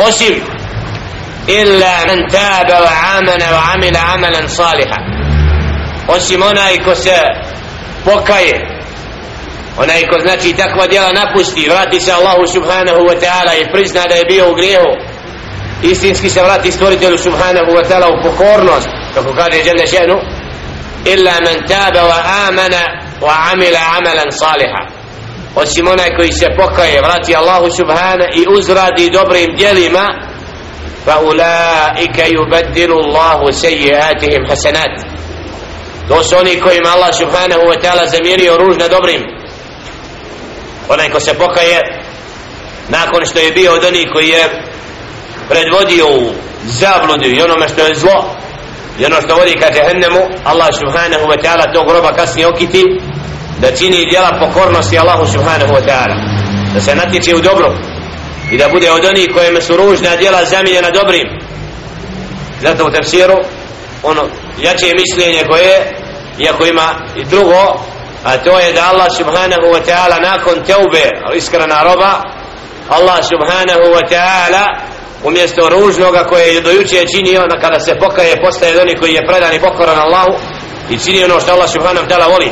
osim 0.08 0.34
illa 1.46 1.94
man 2.08 2.20
taba 2.30 2.76
wa 2.86 3.18
amana 3.18 3.46
wa 3.56 3.74
amila 3.74 4.00
amalan 4.14 4.48
saliha 4.48 4.98
osim 6.08 6.42
onaj 6.42 6.78
ko 6.84 6.94
se 6.94 7.16
pokaje 8.04 8.75
onaj 9.82 10.02
ko 10.10 10.16
znači 10.20 10.56
takva 10.56 10.86
djela 10.86 11.10
napusti 11.12 11.68
vrati 11.68 12.00
se 12.00 12.12
Allahu 12.12 12.46
subhanahu 12.54 13.00
wa 13.08 13.16
ta'ala 13.22 13.52
i 13.60 13.72
prizna 13.72 14.02
da 14.08 14.14
je 14.14 14.24
bio 14.24 14.50
u 14.50 14.54
grijehu 14.54 14.92
istinski 15.82 16.28
se 16.30 16.42
vrati 16.42 16.72
stvoritelju 16.72 17.18
subhanahu 17.18 17.70
wa 17.76 17.84
ta'ala 17.88 18.06
u 18.08 18.22
pokornost 18.22 18.88
kako 19.14 19.30
kaže 19.34 19.58
Jelle 19.58 19.86
šenu 19.86 20.16
illa 21.04 21.32
man 21.46 21.58
taba 21.68 22.02
wa 22.10 22.20
amana 22.48 22.82
wa 23.20 23.34
amila 23.52 23.80
amalan 23.98 24.30
saliha 24.30 24.82
osim 25.54 25.88
onaj 25.88 26.16
koji 26.16 26.32
se 26.32 26.46
pokaje 26.56 27.00
vrati 27.00 27.36
Allahu 27.36 27.70
subhanahu 27.70 28.30
i 28.34 28.46
uzradi 28.56 29.10
dobrim 29.10 29.56
djelima 29.56 30.06
fa 31.04 31.20
ulaika 31.20 32.24
yubaddilu 32.36 32.96
Allahu 33.04 33.52
sejjiatihim 33.52 34.46
hasanat 34.48 34.94
to 36.08 36.22
su 36.22 36.36
oni 36.36 36.60
kojima 36.60 36.88
Allah 36.88 37.14
subhanahu 37.14 37.62
wa 37.62 37.80
ta'ala 37.82 38.06
zamirio 38.06 38.56
ružna 38.56 38.88
dobrim 38.88 39.35
onaj 40.88 41.10
ko 41.10 41.20
se 41.20 41.34
pokaje 41.34 41.80
nakon 42.88 43.26
što 43.26 43.38
je 43.38 43.52
bio 43.52 43.72
od 43.72 43.84
onih 43.84 44.06
koji 44.12 44.28
je 44.28 44.62
predvodio 45.48 46.06
u 46.06 46.32
zabludu 46.64 47.26
i 47.26 47.42
onome 47.42 47.68
što 47.68 47.86
je 47.86 47.94
zlo 47.94 48.36
i 48.98 49.04
ono 49.04 49.16
što 49.22 49.34
vodi 49.34 49.54
ka 49.60 49.70
džehennemu 49.74 50.20
Allah 50.44 50.68
subhanahu 50.80 51.24
wa 51.30 51.38
ta'ala 51.42 51.74
tog 51.74 51.90
roba 51.90 52.12
kasnije 52.12 52.46
okiti 52.46 52.84
da 53.60 53.76
čini 53.76 54.10
djela 54.10 54.38
pokornosti 54.40 54.98
Allahu 54.98 55.26
subhanahu 55.26 55.72
wa 55.72 55.82
ta'ala. 55.88 56.16
Da 56.74 56.80
se 56.80 56.94
natječe 56.94 57.34
u 57.34 57.40
dobro 57.40 57.74
i 58.52 58.58
da 58.58 58.68
bude 58.68 58.90
od 58.90 59.04
onih 59.04 59.28
kojima 59.34 59.60
su 59.60 59.76
ružna 59.76 60.16
djela 60.16 60.44
zamiljena 60.44 60.90
dobrim. 60.90 61.28
Zato 62.62 62.86
u 62.86 62.90
tefsiru 62.90 63.36
ono 64.02 64.22
jače 64.62 64.86
mišljenje 65.00 65.42
koje 65.50 65.96
iako 66.38 66.66
ima 66.66 66.88
i 67.16 67.24
drugo 67.24 67.80
a 68.24 68.36
to 68.36 68.58
je 68.58 68.72
da 68.72 68.90
Allah 68.90 69.06
subhanahu 69.16 69.66
wa 69.74 69.80
ta'ala 69.86 70.20
nakon 70.20 70.64
teube 70.64 71.10
iskrena 71.34 71.82
roba 71.82 72.22
Allah 72.90 73.18
subhanahu 73.24 73.94
wa 73.94 74.02
ta'ala 74.10 74.64
umjesto 75.24 75.68
ružnoga 75.68 76.24
koje 76.24 76.54
je 76.54 76.60
dojuče 76.60 77.06
činio 77.16 77.46
na 77.46 77.60
kada 77.60 77.80
se 77.80 77.98
pokaje 77.98 78.42
postaje 78.42 78.80
oni 78.80 78.96
koji 78.96 79.12
je 79.12 79.26
predan 79.26 79.54
i 79.54 79.60
pokoran 79.60 79.98
Allahu 79.98 80.32
i 80.90 80.98
čini 80.98 81.24
ono 81.24 81.40
što 81.40 81.52
Allah 81.52 81.70
subhanahu 81.70 82.06
wa 82.06 82.10
ta'ala 82.10 82.28
voli. 82.32 82.50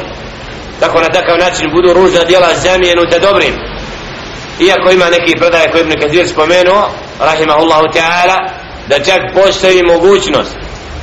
Tako 0.80 1.00
na 1.00 1.09
takav 1.09 1.38
način 1.38 1.71
budu 1.71 1.92
ružna 1.92 2.25
djela 2.25 2.49
zamijenute 2.54 3.18
dobrim. 3.18 3.54
Iako 4.61 4.90
ima 4.90 5.11
neki 5.11 5.38
predaje 5.38 5.71
koji 5.71 5.80
Ibn 5.80 6.00
Kathir 6.00 6.28
spomenuo 6.28 6.90
rahimahullahu 7.21 7.85
ta'ala 7.94 8.37
da 8.88 8.99
čak 8.99 9.21
postoji 9.35 9.83
mogućnost 9.83 10.56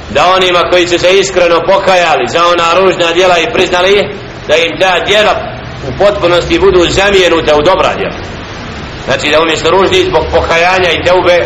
da 0.09 0.33
onima 0.35 0.61
koji 0.71 0.87
su 0.87 0.99
se 0.99 1.19
iskreno 1.19 1.61
pokajali 1.67 2.25
za 2.27 2.47
ona 2.47 2.73
ružna 2.79 3.13
djela 3.13 3.37
i 3.39 3.53
priznali 3.53 3.93
ih 3.93 4.03
da 4.47 4.55
im 4.55 4.79
ta 4.79 5.05
djela 5.05 5.33
u 5.87 5.91
potpunosti 5.97 6.59
budu 6.59 6.89
zamijenuta 6.89 7.55
u 7.55 7.61
dobra 7.61 7.95
djela. 7.95 8.17
Znači 9.05 9.31
da 9.31 9.41
umjesto 9.41 9.71
ružni 9.71 10.07
zbog 10.09 10.25
pokajanja 10.31 10.89
i 10.91 11.03
teube 11.05 11.37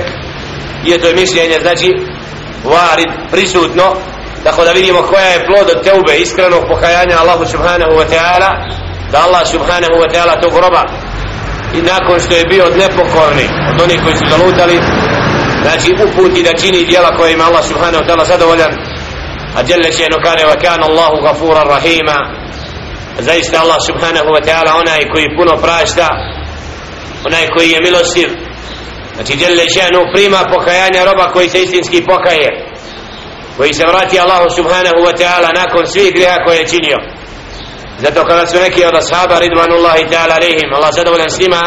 je 0.84 1.02
to 1.02 1.08
mišljenje 1.22 1.58
znači 1.62 1.88
varid 2.64 3.12
prisutno 3.32 3.84
tako 4.44 4.64
da 4.66 4.72
vidimo 4.72 5.02
koja 5.02 5.25
je 5.25 5.46
plod 5.46 5.68
od 5.75 5.84
teube 5.84 6.14
iskrenog 6.18 6.64
pokajanja 6.68 7.16
Allahu 7.22 7.46
subhanahu 7.46 7.92
wa 7.92 8.06
ta'ala 8.14 8.50
da 9.12 9.18
Allah 9.25 9.48
subhanahu 9.48 9.96
wa 10.04 10.10
ta'ala 10.14 10.42
tog 10.42 10.54
roba 10.54 10.84
i 11.78 11.82
nakon 11.82 12.20
što 12.20 12.34
je 12.34 12.46
bio 12.46 12.66
od 12.66 12.78
nepokorni 12.78 13.48
od 13.72 13.82
onih 13.82 14.00
koji 14.04 14.16
su 14.18 14.25
zalutali 14.30 14.78
znači 15.62 15.90
uputi 16.06 16.44
da 16.44 16.58
čini 16.62 16.86
djela 16.86 17.18
koje 17.18 17.34
ima 17.34 17.44
Allah 17.44 17.64
subhanahu 17.66 18.04
wa 18.04 18.08
ta'ala 18.08 18.25
zadovoljan 18.28 18.74
a 19.56 19.64
djelje 19.64 19.92
će 19.92 20.04
no 20.12 20.18
kane 20.24 20.44
wa 20.52 20.62
kan 20.62 20.84
Allahu 20.84 21.18
gafuran 21.24 21.68
rahima 21.68 22.18
zaista 23.20 23.62
Allah 23.62 23.78
subhanahu 23.88 24.30
wa 24.36 24.42
ta'ala 24.48 24.72
onaj 24.82 25.02
koji 25.14 25.36
puno 25.38 25.58
prašta 25.58 26.08
onaj 27.28 27.48
koji 27.56 27.70
je 27.70 27.80
milostiv. 27.82 28.30
Znači 29.16 29.36
djelle 29.36 29.64
ženu 29.78 30.00
prima 30.14 30.42
pokajanja 30.54 31.06
roba 31.06 31.32
koji 31.34 31.50
se 31.50 31.64
istinski 31.64 32.06
pokaje 32.06 32.50
koji 33.58 33.74
se 33.74 33.86
vrati 33.88 34.20
Allahu 34.20 34.50
subhanahu 34.56 35.00
wa 35.08 35.14
ta'ala 35.20 35.50
nakon 35.56 35.88
svih 35.88 36.14
griha 36.14 36.38
koje 36.46 36.58
je 36.58 36.68
činio. 36.68 36.98
Zato 38.00 38.26
kada 38.26 38.48
su 38.48 38.58
neki 38.58 38.86
od 38.86 38.96
ashaba 38.96 39.40
ridvanullahi 39.40 40.04
ta'ala 40.12 40.36
alihim 40.36 40.74
Allah 40.76 40.92
zadovoljan 40.94 41.30
s 41.30 41.40
njima 41.40 41.64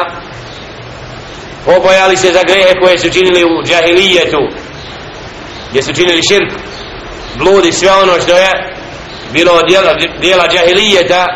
obojali 1.67 2.17
se 2.17 2.33
za 2.33 2.43
grehe 2.49 2.73
koje 2.83 2.99
su 2.99 3.11
činili 3.11 3.45
u 3.45 3.63
džahilijetu 3.67 4.41
gdje 5.71 5.83
su 5.83 5.93
činili 5.95 6.23
širk 6.29 6.53
bludi 7.39 7.73
sve 7.73 7.93
ono 7.93 8.21
što 8.21 8.37
je 8.37 8.78
bilo 9.33 9.63
dijela, 9.63 9.95
dijela 10.21 10.49
džahilijeta 10.49 11.27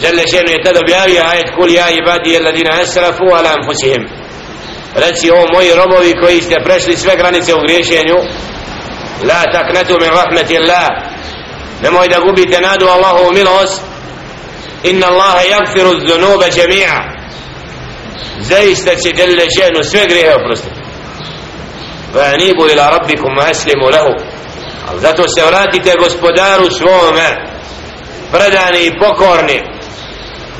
Žele 0.00 0.22
šenu 0.30 0.50
je 0.50 0.62
tada 0.64 0.80
objavio 0.80 1.22
ajet 1.30 1.48
kul 1.56 1.70
ja 1.72 1.86
ibadi 1.90 2.30
jeladina 2.30 2.80
esrafu 2.82 3.24
ala 3.38 3.50
anfusihim 3.58 4.02
reci 4.94 5.30
o 5.30 5.44
moji 5.54 5.70
robovi 5.74 6.12
koji 6.22 6.40
ste 6.42 6.54
prešli 6.64 6.96
sve 6.96 7.16
granice 7.16 7.54
u 7.54 7.60
griješenju 7.60 8.16
la 9.28 9.42
taknetu 9.52 9.94
min 10.00 10.10
rahmeti 10.10 10.58
Allah 10.58 10.88
nemoj 11.82 12.08
da 12.08 12.18
gubite 12.20 12.60
nadu 12.60 12.86
Allahu 12.86 13.32
milost 13.32 13.82
inna 14.82 15.06
Allahe 15.06 15.48
jagfiru 15.50 15.90
zunuba 16.08 16.46
džemija 16.50 16.96
zaista 18.40 18.90
će 18.94 19.10
Žele 19.16 19.46
šenu 19.58 19.84
sve 19.84 20.06
grijehe 20.06 20.34
oprostiti 20.34 20.80
va 22.14 22.22
anibu 22.34 22.66
ila 22.72 22.90
rabbikum 22.90 23.38
aslimu 23.50 23.86
lehu 23.94 24.29
ali 24.90 25.00
zato 25.00 25.28
se 25.28 25.42
vratite 25.46 25.96
gospodaru 25.98 26.70
svome 26.70 27.28
predani 28.32 28.86
i 28.86 28.98
pokorni. 28.98 29.60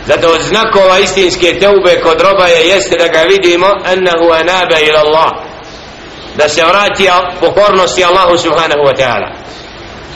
Zato 0.06 0.28
od 0.28 0.42
znakova 0.42 0.98
istinske 0.98 1.58
teube 1.58 2.00
kod 2.02 2.20
roba 2.20 2.46
je 2.46 2.68
jeste 2.68 2.96
da 2.96 3.08
ga 3.08 3.20
vidimo 3.20 3.66
ennehu 3.92 4.32
anabe 4.32 4.76
ila 4.88 5.00
Allah. 5.00 5.30
Da 6.36 6.48
se 6.48 6.64
vrati 6.64 7.08
pokornosti 7.40 8.04
Allahu 8.04 8.38
subhanahu 8.38 8.82
wa 8.88 8.96
ta'ala. 8.96 9.30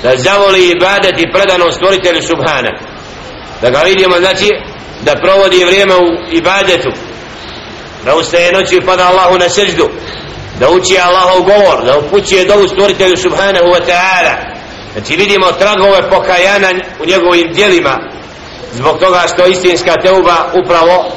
Da 0.02 0.16
zavoli 0.16 0.71
ibadet 0.71 1.21
i 1.21 1.33
predano 1.33 1.73
stvoritelju 1.73 2.23
subhana 2.23 2.94
da 3.64 3.71
ga 3.71 3.78
vidimo 3.78 4.16
znači 4.18 4.50
da 5.02 5.14
provodi 5.14 5.64
vrijeme 5.64 5.94
u 5.94 6.06
ibadetu. 6.33 6.90
Da 8.04 8.16
ustaje 8.16 8.52
noći 8.52 8.76
i 8.76 8.87
pada 8.87 9.09
Allahu 9.09 9.38
na 9.38 9.49
seždu 9.49 9.90
da 10.60 10.69
uči 10.69 10.98
Allahov 11.00 11.41
govor 11.41 11.86
da 11.86 11.98
upućuje 11.98 12.46
dovu 12.46 12.67
stvoritelju 12.67 13.17
subhanahu 13.17 13.65
wa 13.65 13.81
ta'ala 13.88 14.34
znači 14.93 15.15
vidimo 15.15 15.51
tragove 15.51 16.10
pokajana 16.10 16.69
u 17.00 17.05
njegovim 17.05 17.53
dijelima 17.53 18.00
zbog 18.74 19.00
toga 19.00 19.22
što 19.34 19.46
istinska 19.46 19.93
teuba 20.03 20.36
upravo 20.63 21.12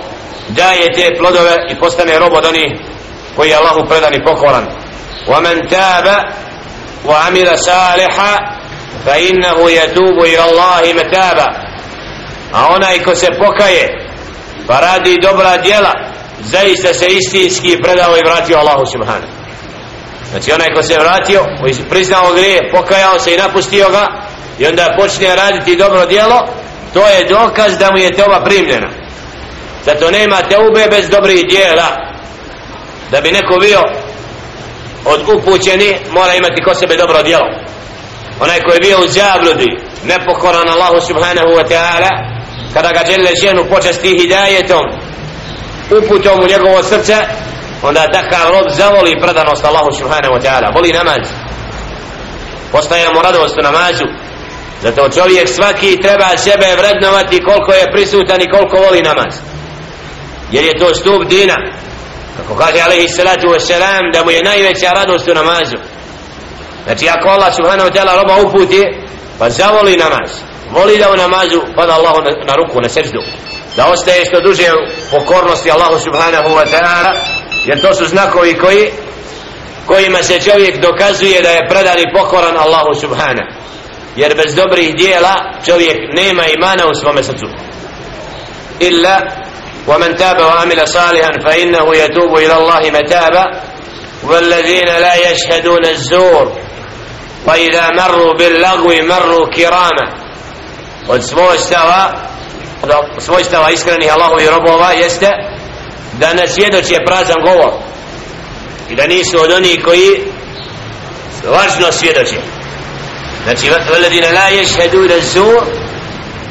daje 0.49 0.93
te 0.93 1.11
plodove 1.19 1.57
i 1.71 1.79
postane 1.81 2.19
rob 2.19 2.33
od 2.33 2.45
onih 2.45 2.73
koji 3.37 3.49
je 3.49 3.57
Allahu 3.57 3.89
predan 3.89 4.15
i 4.15 4.25
pokoran 4.25 4.67
ومن 5.29 5.69
تاب 5.69 6.25
وعمل 7.07 7.59
صالحا 7.59 8.39
فإنه 9.07 9.71
يتوب 9.71 10.25
إلى 10.25 10.45
الله 10.51 10.93
متابا 10.93 11.73
a 12.53 12.69
onaj 12.75 12.99
ko 13.05 13.15
se 13.15 13.27
pokaje 13.39 14.07
pa 14.67 14.81
radi 14.81 15.19
dobra 15.23 15.57
djela 15.57 15.93
zaista 16.40 16.94
se 16.94 17.08
istinski 17.08 17.82
predao 17.84 18.18
i 18.18 18.28
vratio 18.30 18.58
Allahu 18.58 18.86
subhanahu. 18.86 19.34
Znači 20.32 20.52
onaj 20.52 20.74
ko 20.76 20.84
se 20.84 21.00
vratio 21.00 21.42
koji 21.62 21.74
se 21.74 21.90
priznao 21.90 22.34
grije 22.34 22.72
pokajao 22.72 23.20
se 23.20 23.34
i 23.34 23.38
napustio 23.38 23.90
ga 23.90 24.08
i 24.60 24.66
onda 24.66 24.96
počne 25.00 25.36
raditi 25.36 25.76
dobro 25.76 26.06
djelo 26.06 26.48
to 26.94 27.08
je 27.08 27.28
dokaz 27.30 27.78
da 27.78 27.92
mu 27.92 27.98
je 27.98 28.14
teoba 28.14 28.44
primljena. 28.46 28.90
Zato 29.86 30.12
nema 30.12 30.42
teube 30.42 30.88
bez 30.92 31.10
dobrih 31.10 31.42
djela 31.50 31.88
da 33.12 33.22
bi 33.22 33.32
neko 33.32 33.60
bio 33.60 33.82
od 35.06 35.22
upućeni 35.36 35.98
mora 36.12 36.34
imati 36.36 36.64
ko 36.64 36.74
sebe 36.74 36.98
dobro 36.98 37.24
djelo. 37.24 37.48
Onaj 38.40 38.60
koji 38.62 38.76
je 38.76 38.88
bio 38.88 38.98
u 39.00 39.08
zabludi 39.08 39.70
nepokoran 40.04 40.70
Allahu 40.70 41.00
subhanahu 41.08 41.48
wa 41.48 41.68
ta'ala 41.70 42.10
kada 42.74 42.92
ga 42.92 43.02
žele 43.12 43.32
ženu 43.44 43.66
počasti 43.70 44.20
hidajetom 44.20 44.86
uputom 45.92 46.40
u 46.44 46.48
njegovo 46.48 46.84
srce 46.84 47.16
onda 47.84 48.08
takav 48.12 48.52
rob 48.52 48.68
zavoli 48.70 49.22
predanost 49.22 49.66
Allahu 49.66 49.92
subhanahu 50.00 50.34
wa 50.36 50.42
ta'ala. 50.42 50.74
Voli 50.76 50.94
namaz. 50.94 51.24
Postaje 52.72 53.08
mu 53.14 53.22
radost 53.22 53.58
u 53.60 53.62
namazu. 53.62 54.06
Zato 54.82 55.10
čovjek 55.10 55.50
svaki 55.50 55.98
treba 56.02 56.38
sebe 56.38 56.68
vrednovati 56.78 57.44
koliko 57.44 57.72
je 57.72 57.92
prisutan 57.94 58.42
i 58.42 58.50
koliko 58.50 58.78
voli 58.78 59.02
namaz. 59.02 59.34
Jer 60.52 60.64
je 60.64 60.78
to 60.80 60.96
stup 60.96 61.24
dina. 61.30 61.58
Kako 62.38 62.56
kaže 62.56 62.80
alaihi 62.86 63.08
salatu 63.08 63.48
wasalam 63.48 64.14
da 64.14 64.24
mu 64.24 64.32
je 64.32 64.44
najveća 64.44 64.92
radost 64.94 65.28
u 65.28 65.34
namazu. 65.34 65.78
Znači 66.86 67.10
ako 67.10 67.30
Allah 67.30 67.56
subhanahu 67.56 67.90
wa 67.90 67.94
ta'ala 67.96 68.16
roba 68.16 68.36
uputi 68.48 68.84
pa 69.40 69.50
zavoli 69.50 69.98
namaz. 69.98 70.32
Voli 70.72 70.98
da 70.98 71.12
u 71.12 71.18
namazu 71.18 71.62
pada 71.76 71.94
Allahu 71.94 72.22
na, 72.22 72.32
na 72.48 72.56
ruku 72.56 72.82
na 72.82 72.90
seždu 72.90 73.20
da 73.77 73.87
ostaje 73.87 74.25
što 74.25 74.41
duže 74.41 74.69
pokornosti 75.11 75.71
Allahu 75.71 75.99
subhanahu 75.99 76.49
wa 76.49 76.67
ta'ala 76.73 77.13
jer 77.65 77.81
to 77.81 77.95
su 77.95 78.07
znakovi 78.07 78.59
koji 78.59 78.91
kojima 79.87 80.23
se 80.23 80.41
čovjek 80.41 80.81
dokazuje 80.81 81.43
da 81.43 81.49
je 81.51 81.69
predan 81.69 81.99
i 81.99 82.13
pokoran 82.15 82.57
Allahu 82.57 82.95
subhanahu 83.01 83.51
jer 84.17 84.37
bez 84.37 84.55
dobrih 84.55 84.95
dijela 84.95 85.35
čovjek 85.67 85.97
nema 86.17 86.43
imana 86.47 86.83
u 86.91 86.95
svome 86.95 87.23
srcu 87.23 87.47
illa 88.81 89.21
ومن 89.87 90.17
تاب 90.17 90.41
وعمل 90.41 90.89
صالحا 90.89 91.31
فإنه 91.47 91.97
يتوب 91.97 92.37
إلى 92.37 92.57
الله 92.57 92.81
متابا 92.91 93.45
والذين 94.23 94.87
لا 94.87 95.33
يشهدون 95.33 95.85
الزور 95.87 96.59
وإذا 97.47 97.89
مروا 97.99 98.35
باللغو 98.35 98.93
مروا 99.03 99.47
كراما 99.47 100.23
od 101.09 101.23
svojstava 101.23 102.13
od 102.84 103.24
svojstava 103.24 103.72
iskrenih 103.72 104.14
Allahovi 104.14 104.46
robova 104.46 104.92
jeste 104.92 105.30
da 106.20 106.34
ne 106.34 106.48
svjedoče 106.48 106.96
prazan 107.06 107.42
govor 107.46 107.74
i 108.90 108.96
da 108.96 109.08
nisu 109.08 109.38
od 109.44 109.52
onih 109.52 109.80
koji 109.86 110.24
lažno 111.44 111.92
svjedoče. 111.92 112.40
Znači 113.44 113.70
veledine 113.92 114.32
la 114.32 114.48
ješhedu 114.48 115.08
da 115.08 115.20
zur 115.20 115.64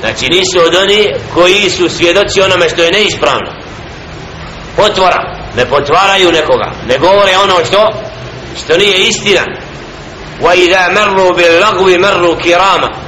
znači 0.01 0.29
nisu 0.29 0.67
od 0.67 0.75
onih 0.75 1.07
koji 1.35 1.71
su 1.71 1.89
svjedoci 1.89 2.41
onome 2.41 2.69
što 2.69 2.83
je 2.83 2.93
neispravno. 2.93 3.53
Potvora 4.77 5.37
ne 5.57 5.67
potvaraju 5.67 6.33
nekoga 6.33 6.71
ne 6.89 6.99
govore 6.99 7.37
ono 7.43 7.65
što 7.65 7.93
što 8.65 8.79
nije 8.79 9.09
istina. 9.09 9.45
Wa 10.43 10.55
idha 10.55 10.89
marru 10.95 11.35
bil 11.37 11.61
lagwi 11.61 11.99
marru 11.99 12.37
kirama 12.43 13.06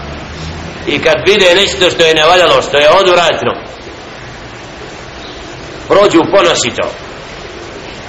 i 0.88 0.98
kad 0.98 1.14
vide 1.26 1.54
nešto 1.54 1.90
što 1.90 2.04
je 2.04 2.14
nevaljalo 2.14 2.62
što 2.62 2.78
je 2.78 2.90
odvratno 2.90 3.52
prođu 5.88 6.20
ponosito. 6.30 6.90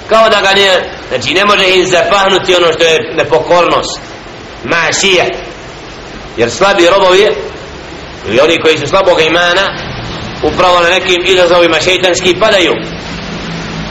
Kao 0.08 0.28
da 0.28 0.40
ga 0.40 0.50
ne 0.54 0.98
znači 1.08 1.34
ne 1.34 1.44
može 1.44 1.70
im 1.70 1.86
zapahnuti 1.86 2.54
ono 2.54 2.72
što 2.72 2.84
je 2.84 3.14
nepokornost 3.16 4.00
mašija. 4.64 5.24
Jer 6.36 6.50
slabi 6.50 6.86
robovi 6.86 7.28
ili 8.28 8.40
oni 8.40 8.60
koji 8.62 8.78
su 8.78 8.86
slabog 8.86 9.20
imana 9.20 9.64
upravo 10.42 10.80
na 10.80 10.88
nekim 10.88 11.22
izazovima 11.24 11.80
šeitanski 11.80 12.36
padaju. 12.40 12.72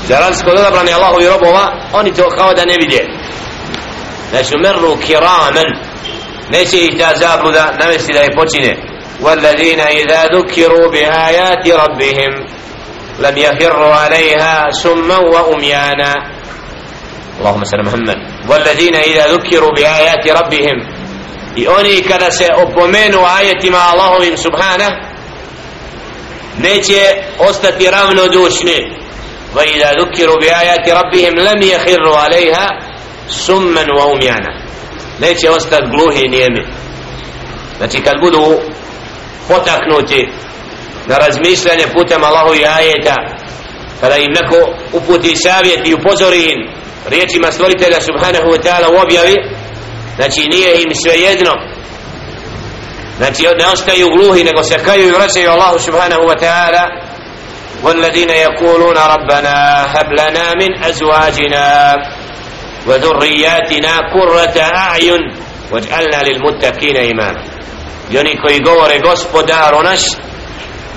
Za 0.08 0.20
razliku 0.20 0.50
od 0.52 0.60
odabrani 0.60 0.94
Allahovi 0.94 1.28
robova 1.28 1.90
oni 1.94 2.14
to 2.14 2.30
kao 2.30 2.54
da 2.54 2.66
ne 2.66 2.76
vidje 2.82 3.08
znači 4.30 4.58
mernu 4.58 4.98
kiramen 5.06 5.89
neće 6.52 6.78
ih 6.78 6.98
ta 7.00 7.14
zabluda 7.16 7.74
navesti 7.80 8.14
da 8.14 8.20
je 8.20 8.36
počine 8.36 9.00
والذين 9.22 9.80
إذا 9.80 10.26
ذكروا 10.26 10.88
بآيات 10.88 11.68
ربهم 11.68 12.32
لم 13.20 13.38
يخروا 13.38 13.94
عليها 13.94 14.70
سما 14.72 15.18
وأميانا. 15.18 16.14
اللهم 17.40 17.64
صل 17.64 17.84
محمد. 17.84 18.18
والذين 18.50 18.96
إذا 18.96 19.28
ذكروا 19.28 19.72
بآيات 19.72 20.28
ربهم 20.28 20.78
يوني 21.58 22.02
كذا 22.02 22.30
سأبمنوا 22.30 23.40
آية 23.40 23.70
مع 23.70 23.94
الله 23.94 24.36
سبحانه. 24.36 24.90
نجي 26.60 27.02
أستطيع 27.40 27.90
رغم 27.92 28.32
دوشني 28.32 28.80
وإذا 29.56 29.92
ذكروا 29.92 30.36
بآيات 30.36 30.90
ربهم 30.90 31.34
لم 31.40 31.62
يخروا 31.62 32.18
عليها 32.18 32.68
سما 33.28 33.86
وأميانا. 33.94 34.69
neće 35.19 35.51
ostati 35.51 35.91
gluhi 35.91 36.29
nijemi 36.29 36.63
znači 37.79 38.03
kad 38.03 38.15
budu 38.21 38.61
potaknuti 39.49 40.29
na 41.07 41.17
razmišljanje 41.19 41.87
putem 41.95 42.25
Allahovi 42.25 42.67
ajeta 42.67 43.15
kada 44.01 44.17
im 44.17 44.33
neko 44.33 44.61
uputi 44.93 45.37
savjet 45.37 45.81
i 45.89 45.95
upozori 45.95 46.43
im 46.45 46.61
riječima 47.09 47.53
stvoritelja 47.53 48.01
subhanahu 48.01 48.49
wa 48.53 48.61
ta'ala 48.65 48.89
u 48.93 49.03
objavi 49.03 49.37
znači 50.17 50.41
nije 50.49 50.83
im 50.83 50.95
sve 51.03 51.15
jedno 51.21 51.53
znači 53.17 53.43
ne 53.59 53.67
ostaju 53.73 54.09
gluhi 54.17 54.45
nego 54.45 54.63
se 54.63 54.79
kaju 54.79 55.09
i 55.09 55.11
vraćaju 55.11 55.51
Allahu 55.51 55.79
subhanahu 55.79 56.23
wa 56.23 56.39
ta'ala 56.41 57.05
والذين 57.85 58.31
يقولون 58.31 58.97
ربنا 58.97 59.85
هب 59.93 60.09
لنا 60.13 60.55
من 60.61 60.85
أزواجنا 60.85 61.95
وذرياتنا 62.87 63.99
قرة 64.15 64.57
أعين 64.61 65.23
واجعلنا 65.73 66.23
للمتقين 66.23 66.97
إماما 66.97 67.45
يوني 68.11 68.35
كوي 68.37 68.59
govore 68.59 68.99
gospodaru 68.99 69.83
naš 69.83 70.01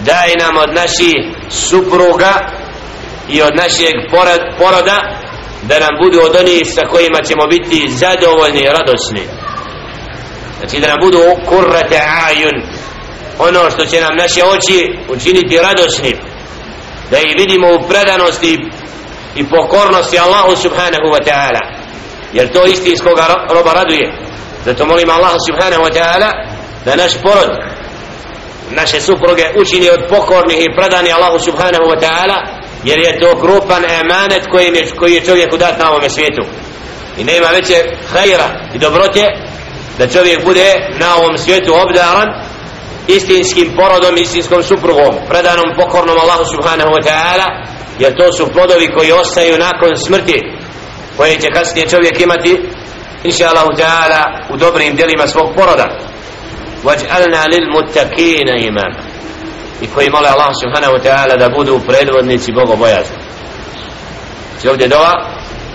daj 0.06 0.34
nam 0.40 0.58
od 0.58 0.74
naših 0.76 1.16
supruga 1.50 2.34
i 3.30 3.42
od 3.42 3.56
našeg 3.56 3.96
poroda 4.60 5.02
da 5.64 5.80
nam 5.80 5.90
budu 6.04 6.20
od 6.26 6.36
onih 6.36 6.64
sa 6.76 6.82
kojima 6.92 7.22
ćemo 7.28 7.48
biti 7.50 7.90
zadovoljni 7.90 8.62
i 8.62 8.70
radosni 8.70 9.24
znači 10.60 10.80
da 10.80 10.88
nam 10.88 10.98
budu 11.02 11.20
kurrate 11.46 12.00
ajun 12.28 12.56
ono 13.40 13.72
što 13.72 13.86
će 13.86 14.02
nam 14.02 14.18
naše 14.18 14.44
oči 14.44 14.94
učiniti 15.10 15.58
radosni 15.58 16.16
da 17.12 17.18
ih 17.20 17.36
vidimo 17.40 17.68
u 17.74 17.88
predanosti 17.90 18.60
i 19.37 19.45
pokornosti 19.45 20.19
Allahu 20.19 20.57
subhanahu 20.57 21.09
wa 21.15 21.21
ta'ala. 21.25 21.61
Jer 22.33 22.53
to 22.53 22.65
istinskog 22.65 23.19
roba 23.51 23.73
raduje. 23.73 24.13
Zato 24.65 24.87
molim 24.87 25.11
Allahu 25.11 25.39
subhanahu 25.47 25.83
wa 25.83 25.93
ta'ala 25.93 26.33
da 26.85 26.97
naš 26.97 27.13
porod 27.23 27.51
naše 28.71 29.01
supruge 29.01 29.45
učini 29.57 29.91
od 29.91 30.01
pokornih 30.09 30.59
i 30.61 30.75
predani 30.77 31.13
Allahu 31.13 31.39
subhanahu 31.39 31.85
wa 31.85 32.01
ta'ala 32.01 32.37
jer 32.85 32.99
je 32.99 33.21
to 33.21 33.37
grupan 33.41 33.85
emanet 33.85 34.47
koji 34.51 34.67
je, 34.67 34.91
koji 34.99 35.15
je 35.15 35.25
čovjeku 35.25 35.57
dat 35.57 35.79
na 35.79 35.91
ovome 35.91 36.11
svijetu. 36.11 36.43
I 37.19 37.25
nema 37.25 37.47
veće 37.47 37.75
hajra 38.13 38.49
i 38.75 38.79
dobrote 38.79 39.29
da 39.99 40.09
čovjek 40.09 40.45
bude 40.45 40.75
na 41.01 41.17
ovom 41.17 41.39
svijetu 41.39 41.75
obdaran 41.75 42.29
istinskim 43.09 43.73
porodom, 43.77 44.17
istinskom 44.17 44.63
suprugom 44.63 45.15
predanom 45.29 45.65
pokornom 45.77 46.19
Allahu 46.19 46.45
subhanahu 46.45 46.91
wa 46.97 47.03
ta'ala 47.05 47.47
jer 47.99 48.17
to 48.17 48.33
su 48.33 48.53
plodovi 48.53 48.89
koji 48.97 49.13
ostaju 49.13 49.59
nakon 49.59 49.97
smrti 50.07 50.41
koje 51.17 51.41
će 51.41 51.49
kasnije 51.51 51.89
čovjek 51.89 52.21
imati 52.21 52.61
inša 53.25 53.49
Allah 53.49 53.67
ta'ala 53.79 54.23
u 54.51 54.57
dobrim 54.57 54.97
djelima 54.97 55.27
svog 55.27 55.55
poroda. 55.57 55.99
Vaj'alna 56.85 57.49
lil 57.53 57.67
muttaqina 57.75 58.55
imama. 58.69 59.03
I 59.83 59.87
koji 59.87 60.11
mole 60.11 60.29
Allah 60.29 60.53
subhanahu 60.63 60.95
wa 60.97 61.03
ta'ala 61.07 61.37
da 61.39 61.49
budu 61.49 61.81
predvodnici 61.89 62.53
bogobojazni. 62.53 63.17
Znači 64.53 64.69
ovdje 64.69 64.89
dova 64.89 65.13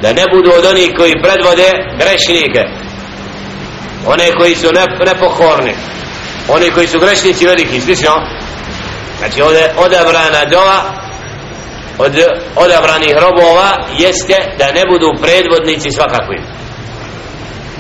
da 0.01 0.13
ne 0.13 0.23
budu 0.33 0.51
od 0.57 0.65
onih 0.65 0.91
koji 0.97 1.21
predvode 1.23 1.69
grešnike. 1.99 2.63
One 4.05 4.31
koji 4.39 4.55
su 4.55 4.67
ne, 4.73 4.85
nepokorni. 5.05 5.73
Oni 6.49 6.71
koji 6.71 6.87
su 6.87 6.99
grešnici 6.99 7.45
veliki 7.45 7.81
slično. 7.81 8.11
Znači 9.19 9.41
ovdje 9.41 9.73
odabrana 9.77 10.45
dova 10.51 11.06
od 11.97 12.13
odabranih 12.55 13.13
robova 13.21 13.69
jeste 13.97 14.37
da 14.57 14.71
ne 14.71 14.83
budu 14.91 15.09
predvodnici 15.21 15.91
svakakvim 15.91 16.43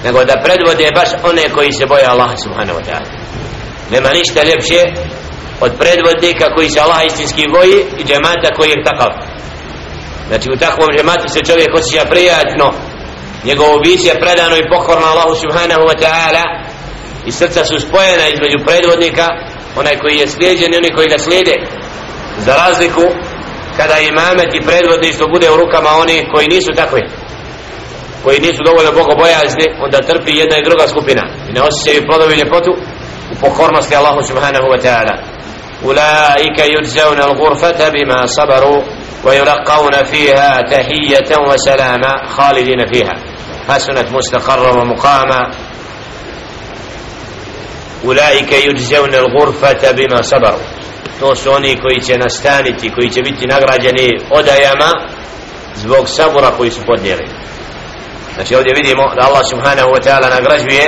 nego 0.03 0.23
da 0.23 0.41
predvode 0.43 0.91
baš 0.95 1.09
one 1.23 1.49
koji 1.55 1.71
se 1.73 1.85
boje 1.85 2.05
Allah 2.05 2.31
subhanahu 2.43 2.79
wa 2.79 2.85
ta'ala. 2.87 3.09
Nema 3.91 4.09
ništa 4.09 4.39
ljepše 4.49 4.81
od 5.61 5.71
predvodnika 5.81 6.45
koji 6.55 6.69
se 6.69 6.79
Allah 6.79 7.05
istinski 7.05 7.43
boji 7.55 7.79
i 7.99 8.03
džemata 8.07 8.49
koji 8.57 8.69
je 8.69 8.83
takav. 8.89 9.11
Znači 10.27 10.47
u 10.51 10.59
takvom 10.65 10.89
džematu 10.97 11.27
se 11.33 11.39
čovjek 11.49 11.71
osjeća 11.73 12.05
prijatno. 12.05 12.67
Njegovo 13.43 13.79
biće 13.79 14.11
predano 14.23 14.55
i 14.57 14.69
pokorno 14.73 15.05
Allahu 15.07 15.35
subhanahu 15.43 15.83
wa 15.89 15.97
ta'ala. 16.03 16.43
I 17.25 17.31
srca 17.31 17.65
su 17.65 17.79
spojena 17.79 18.25
između 18.27 18.57
predvodnika 18.65 19.27
onaj 19.75 19.97
koji 19.97 20.15
je 20.17 20.27
slijeđen 20.27 20.73
i 20.73 20.77
oni 20.77 20.91
koji 20.95 21.07
ga 21.07 21.17
slijede. 21.17 21.55
Za 22.45 22.53
razliku 22.55 23.03
kada 23.77 23.99
imamet 23.99 24.49
i 24.53 24.65
predvodništvo 24.67 25.27
bude 25.27 25.47
u 25.51 25.57
rukama 25.57 25.89
oni 25.89 26.27
koji 26.33 26.47
nisu 26.47 26.71
takvi 26.75 27.01
koji 28.27 28.39
nisu 28.39 28.61
dovoljno 28.65 28.91
Boga 28.91 29.13
onda 29.85 29.97
trpi 29.97 30.31
jedna 30.41 30.57
i 30.57 30.63
druga 30.63 30.87
skupina. 30.87 31.23
I 31.49 31.53
ne 31.53 31.61
osjećaju 31.61 32.05
plodovi 32.07 32.35
ljepotu 32.35 32.71
u 33.31 33.35
pokornosti 33.41 33.95
Allahu 33.95 34.21
subhanahu 34.29 34.67
wa 34.73 34.79
ta'ala. 34.85 35.15
Ulaika 35.83 36.63
yujzauna 36.65 37.23
al-ghurfata 37.29 37.91
bima 37.91 38.27
sabaru 38.27 38.75
wa 39.25 39.31
yulaqawna 39.39 40.05
fiha 40.11 40.63
tahiyatan 40.69 41.41
wa 41.49 41.57
salama 41.65 42.11
khalidina 42.35 42.85
fiha. 42.93 43.15
Hasanat 43.67 44.09
mustaqarra 44.11 44.71
wa 44.79 44.85
muqama. 44.85 45.51
Ulaika 48.03 48.55
yujzauna 48.67 49.17
al-ghurfata 49.17 49.93
bima 49.93 50.23
sabaru 50.23 50.76
to 51.20 51.36
su 51.36 51.52
oni 51.52 51.80
koji 51.82 52.00
će 52.00 52.18
nastaniti 52.18 52.90
koji 52.90 53.10
će 53.10 53.22
biti 53.22 53.46
nagrađeni 53.46 54.18
odajama 54.30 54.90
zbog 55.74 56.08
sabora 56.08 56.50
koji 56.56 56.70
su 56.70 56.80
podnijeli 56.86 57.24
znači 58.34 58.54
ovdje 58.54 58.74
vidimo 58.74 59.02
da 59.14 59.26
Allah 59.28 59.42
subhanahu 59.50 59.88
wa 59.88 60.00
ta'ala 60.04 60.30
nagrađuje 60.30 60.86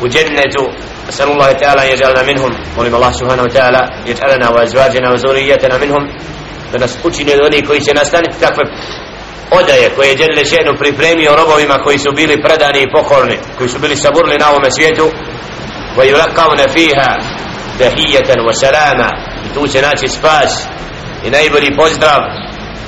u 0.00 0.08
džennetu 0.08 0.64
أسأل 1.10 1.28
الله 1.30 1.52
تعالى 1.52 1.82
أن 1.82 1.88
يجعلنا 1.92 2.22
منهم 2.22 2.52
ولم 2.78 2.94
الله 2.94 3.12
سبحانه 3.12 3.42
وتعالى 3.42 3.82
يجعلنا 4.06 4.48
وأزواجنا 4.48 5.12
وزوريتنا 5.12 5.76
منهم 5.78 6.04
da 6.72 6.78
nas 6.78 6.98
učini 7.04 7.32
od 7.34 7.40
onih 7.40 7.64
koji 7.66 7.80
će 7.80 7.94
nastaniti 7.94 8.40
takve 8.40 8.64
odaje 9.50 9.90
koje 9.96 10.08
je 10.08 10.16
Đelile 10.16 10.44
Šenu 10.44 10.78
pripremio 10.78 11.36
robovima 11.36 11.74
koji 11.84 11.98
su 11.98 12.12
bili 12.12 12.42
predani 12.42 12.82
i 12.82 12.90
pokorni 12.92 13.38
koji 13.58 13.68
su 13.68 13.78
bili 13.78 13.96
saburli 13.96 14.36
na 14.38 14.50
ovome 14.50 14.70
svijetu 14.70 15.10
koji 15.94 16.14
ulakavne 16.14 16.64
fiha 16.74 17.10
dahijetan 17.78 18.38
wa 18.48 18.52
salama 18.52 19.08
i 19.45 19.53
tu 19.53 19.67
će 19.67 19.81
naći 19.81 20.07
spas. 20.07 20.67
I 21.25 21.29
najbolji 21.29 21.75
pozdrav 21.77 22.19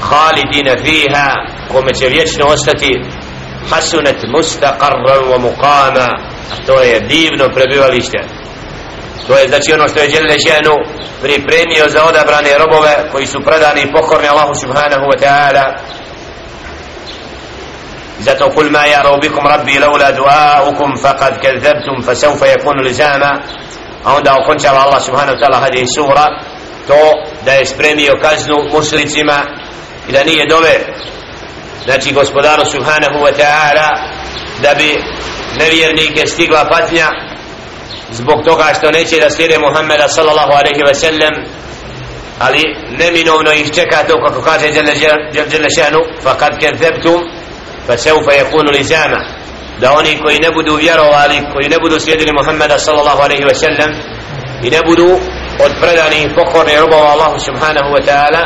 halidina 0.02 0.76
fiha 0.84 1.32
kome 1.72 1.94
će 1.94 2.08
vječno 2.08 2.46
ostati 2.46 3.02
hasunet 3.70 4.20
mustaqarran 4.34 5.24
wa 5.32 5.38
muqama. 5.40 6.08
To 6.66 6.82
je 6.82 7.00
divno 7.00 7.46
prebivalište. 7.54 8.20
To 9.28 9.38
je 9.38 9.48
znači 9.48 9.74
ono 9.74 9.88
što 9.88 10.00
je 10.00 10.08
Đelile 10.08 10.38
Šenu 10.48 10.76
pripremio 11.22 11.90
za 11.90 12.06
odabrane 12.06 12.58
robove 12.58 13.10
koji 13.12 13.26
su 13.28 13.40
predani 13.46 13.82
i 13.82 13.92
pokorni 13.92 14.28
Allahu 14.28 14.54
subhanahu 14.62 15.06
wa 15.12 15.18
ta'ala. 15.24 15.66
Zato 18.20 18.50
kul 18.50 18.70
ma 18.70 18.86
ja 18.86 19.02
robikum 19.02 19.46
rabbi 19.48 19.80
laula 19.80 20.12
duaukum 20.12 20.98
faqad 21.04 21.34
kezebtum 21.42 22.04
fasawfa 22.06 22.46
yakunu 22.46 22.82
lizama 22.84 23.42
a 24.08 24.16
onda 24.16 24.32
okončava 24.42 24.80
Allah 24.80 25.02
subhanahu 25.02 25.36
wa 25.36 25.42
ta'ala 25.42 25.60
hadih 25.60 25.86
sura 25.96 26.26
to 26.88 27.02
da 27.46 27.52
je 27.52 27.66
spremio 27.66 28.14
kaznu 28.22 28.58
muslicima 28.74 29.46
i 30.10 30.12
da 30.12 30.24
nije 30.24 30.46
dove. 30.50 30.76
Znači 31.86 32.14
gospodaru 32.14 32.66
subhanahu 32.66 33.18
wa 33.26 33.34
ta'ala 33.40 33.88
da 34.62 34.74
bi 34.74 35.04
nevjernike 35.60 36.28
stigla 36.28 36.68
patnja 36.72 37.08
zbog 38.12 38.46
toga 38.46 38.74
što 38.78 38.92
neće 38.92 39.20
da 39.20 39.30
slijede 39.30 39.58
Muhammeda 39.60 40.08
sallallahu 40.08 40.52
alaihi 40.52 40.84
wa 40.84 40.94
sallam 40.94 41.34
ali 42.40 42.64
neminovno 42.90 43.52
ih 43.54 43.72
čeka 43.76 44.04
to 44.08 44.16
kako 44.26 44.42
kaže 44.42 44.72
Đelešanu 44.72 45.70
Šanu 45.76 46.00
fa 46.24 46.34
kad 46.38 46.58
kezebtum 46.60 47.22
fa 47.88 47.98
seufa 47.98 48.32
yakunu 48.32 48.72
lizama 48.72 49.37
da 49.81 49.93
oni 49.93 50.19
koji 50.23 50.39
ne 50.39 50.51
budu 50.51 50.75
vjerovali 50.75 51.37
koji 51.53 51.69
ne 51.69 51.79
budu 51.79 52.01
slijedili 52.01 52.33
Muhammeda 52.39 52.79
sallallahu 52.79 53.23
alaihi 53.23 53.43
wa 53.43 53.55
sallam 53.55 53.91
i 54.63 54.71
ne 54.71 54.81
budu 54.87 55.09
od 55.65 55.73
predanih 55.81 56.29
pokorni 56.35 56.77
robova 56.77 57.09
Allahu 57.15 57.39
subhanahu 57.41 57.91
wa 57.97 58.03
ta'ala 58.09 58.43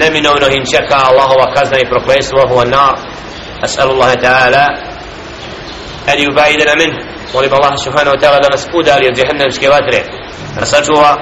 neminovno 0.00 0.46
im 0.48 0.64
čeka 0.72 0.96
Allahova 1.10 1.52
kazna 1.54 1.78
i 1.78 1.88
proklestvo 1.90 2.40
huwa 2.48 2.64
nar 2.64 2.94
أسأل 3.64 3.90
الله 3.90 4.14
تعالى 4.14 4.64
أن 6.08 6.18
يبايدنا 6.18 6.74
منه 6.74 6.96
molim 7.34 7.52
Allah 7.54 7.78
subhanahu 7.78 8.16
wa 8.16 8.20
ta'ala 8.20 8.42
da 8.42 8.48
nas 8.50 8.66
udali 8.74 9.06
od 9.08 9.18
jehennemske 9.18 9.68
vatre 9.68 10.00
da 10.54 10.60
nas 10.60 10.70
sačuva 10.70 11.16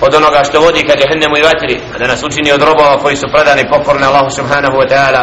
od 0.00 0.14
onoga 0.14 0.44
što 0.44 0.60
vodi 0.60 0.86
ka 0.86 0.92
jehennemu 0.92 1.36
i 1.36 1.42
vatri 1.42 1.80
da 1.98 2.06
nas 2.06 2.22
učini 2.22 2.52
od 2.52 2.62
robova 2.62 2.98
koji 2.98 3.16
su 3.16 3.26
predani 3.32 3.68
pokorni 3.70 4.06
Allahu 4.06 4.30
subhanahu 4.30 4.76
wa 4.76 4.88
ta'ala 4.92 5.22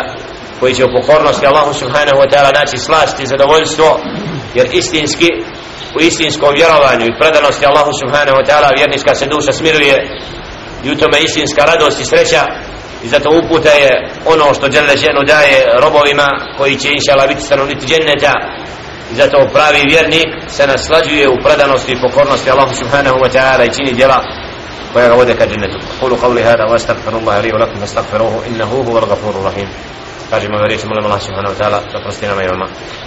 koji 0.60 0.74
će 0.74 0.84
u 0.84 0.92
pokornosti 1.00 1.46
Allahu 1.46 1.74
subhanahu 1.74 2.18
wa 2.22 2.28
ta'ala 2.32 2.50
naći 2.60 2.78
slast 2.78 3.20
i 3.20 3.26
zadovoljstvo 3.26 4.00
jer 4.54 4.66
istinski 4.72 5.28
u 5.96 6.00
istinskom 6.00 6.50
vjerovanju 6.54 7.04
i 7.06 7.18
predanosti 7.20 7.66
Allahu 7.66 7.90
subhanahu 8.02 8.36
wa 8.38 8.46
ta'ala 8.48 8.76
vjerniska 8.76 9.14
se 9.14 9.26
duša 9.26 9.52
smiruje 9.52 9.96
i 10.84 10.90
u 10.90 10.96
tome 10.96 11.18
istinska 11.20 11.64
radost 11.64 12.00
i 12.00 12.04
sreća 12.04 12.42
i 13.04 13.08
zato 13.08 13.28
uputa 13.30 13.70
je 13.70 13.92
ono 14.26 14.54
što 14.54 14.68
Đele 14.68 14.96
ženu 14.96 15.22
daje 15.26 15.66
robovima 15.82 16.28
koji 16.58 16.76
će 16.76 16.88
inša 16.88 17.12
Allah 17.12 17.28
biti 17.28 17.42
stanovniti 17.42 17.86
dženneta. 17.86 18.32
I 19.12 19.14
zato 19.14 19.46
pravi 19.52 19.82
vjernik 19.88 20.28
se 20.48 20.66
naslađuje 20.66 21.28
u 21.28 21.42
predanosti 21.44 21.92
i 21.92 22.00
pokornosti 22.00 22.50
Allahu 22.50 22.74
subhanahu 22.74 23.16
wa 23.16 23.30
ta'ala 23.34 23.64
i 23.66 23.74
čini 23.76 23.92
djela 23.92 24.24
koja 24.92 25.08
ga 25.08 25.14
vode 25.14 25.34
ka 25.34 25.46
džennetu. 25.46 25.78
Kulu 26.00 26.16
qavli 26.16 26.42
hada 26.42 26.64
wa 26.64 26.74
astagfirullaha 26.74 27.40
li 27.40 27.50
wa 27.50 27.60
lakum 27.60 27.82
astagfiruhu 27.82 28.38
innahu 28.50 28.76
huval 28.84 29.06
gafuru 29.06 29.42
rahim 29.44 29.68
kažemo 30.30 30.66
riječ 30.66 30.84
molim 30.84 31.04
Allah 31.04 31.22
subhanahu 31.22 31.54
wa 31.54 31.58
ta'ala 31.58 31.80
da 31.92 32.00
prosti 32.00 32.26
nama 32.26 32.42
i 32.42 32.48
vama. 32.48 32.66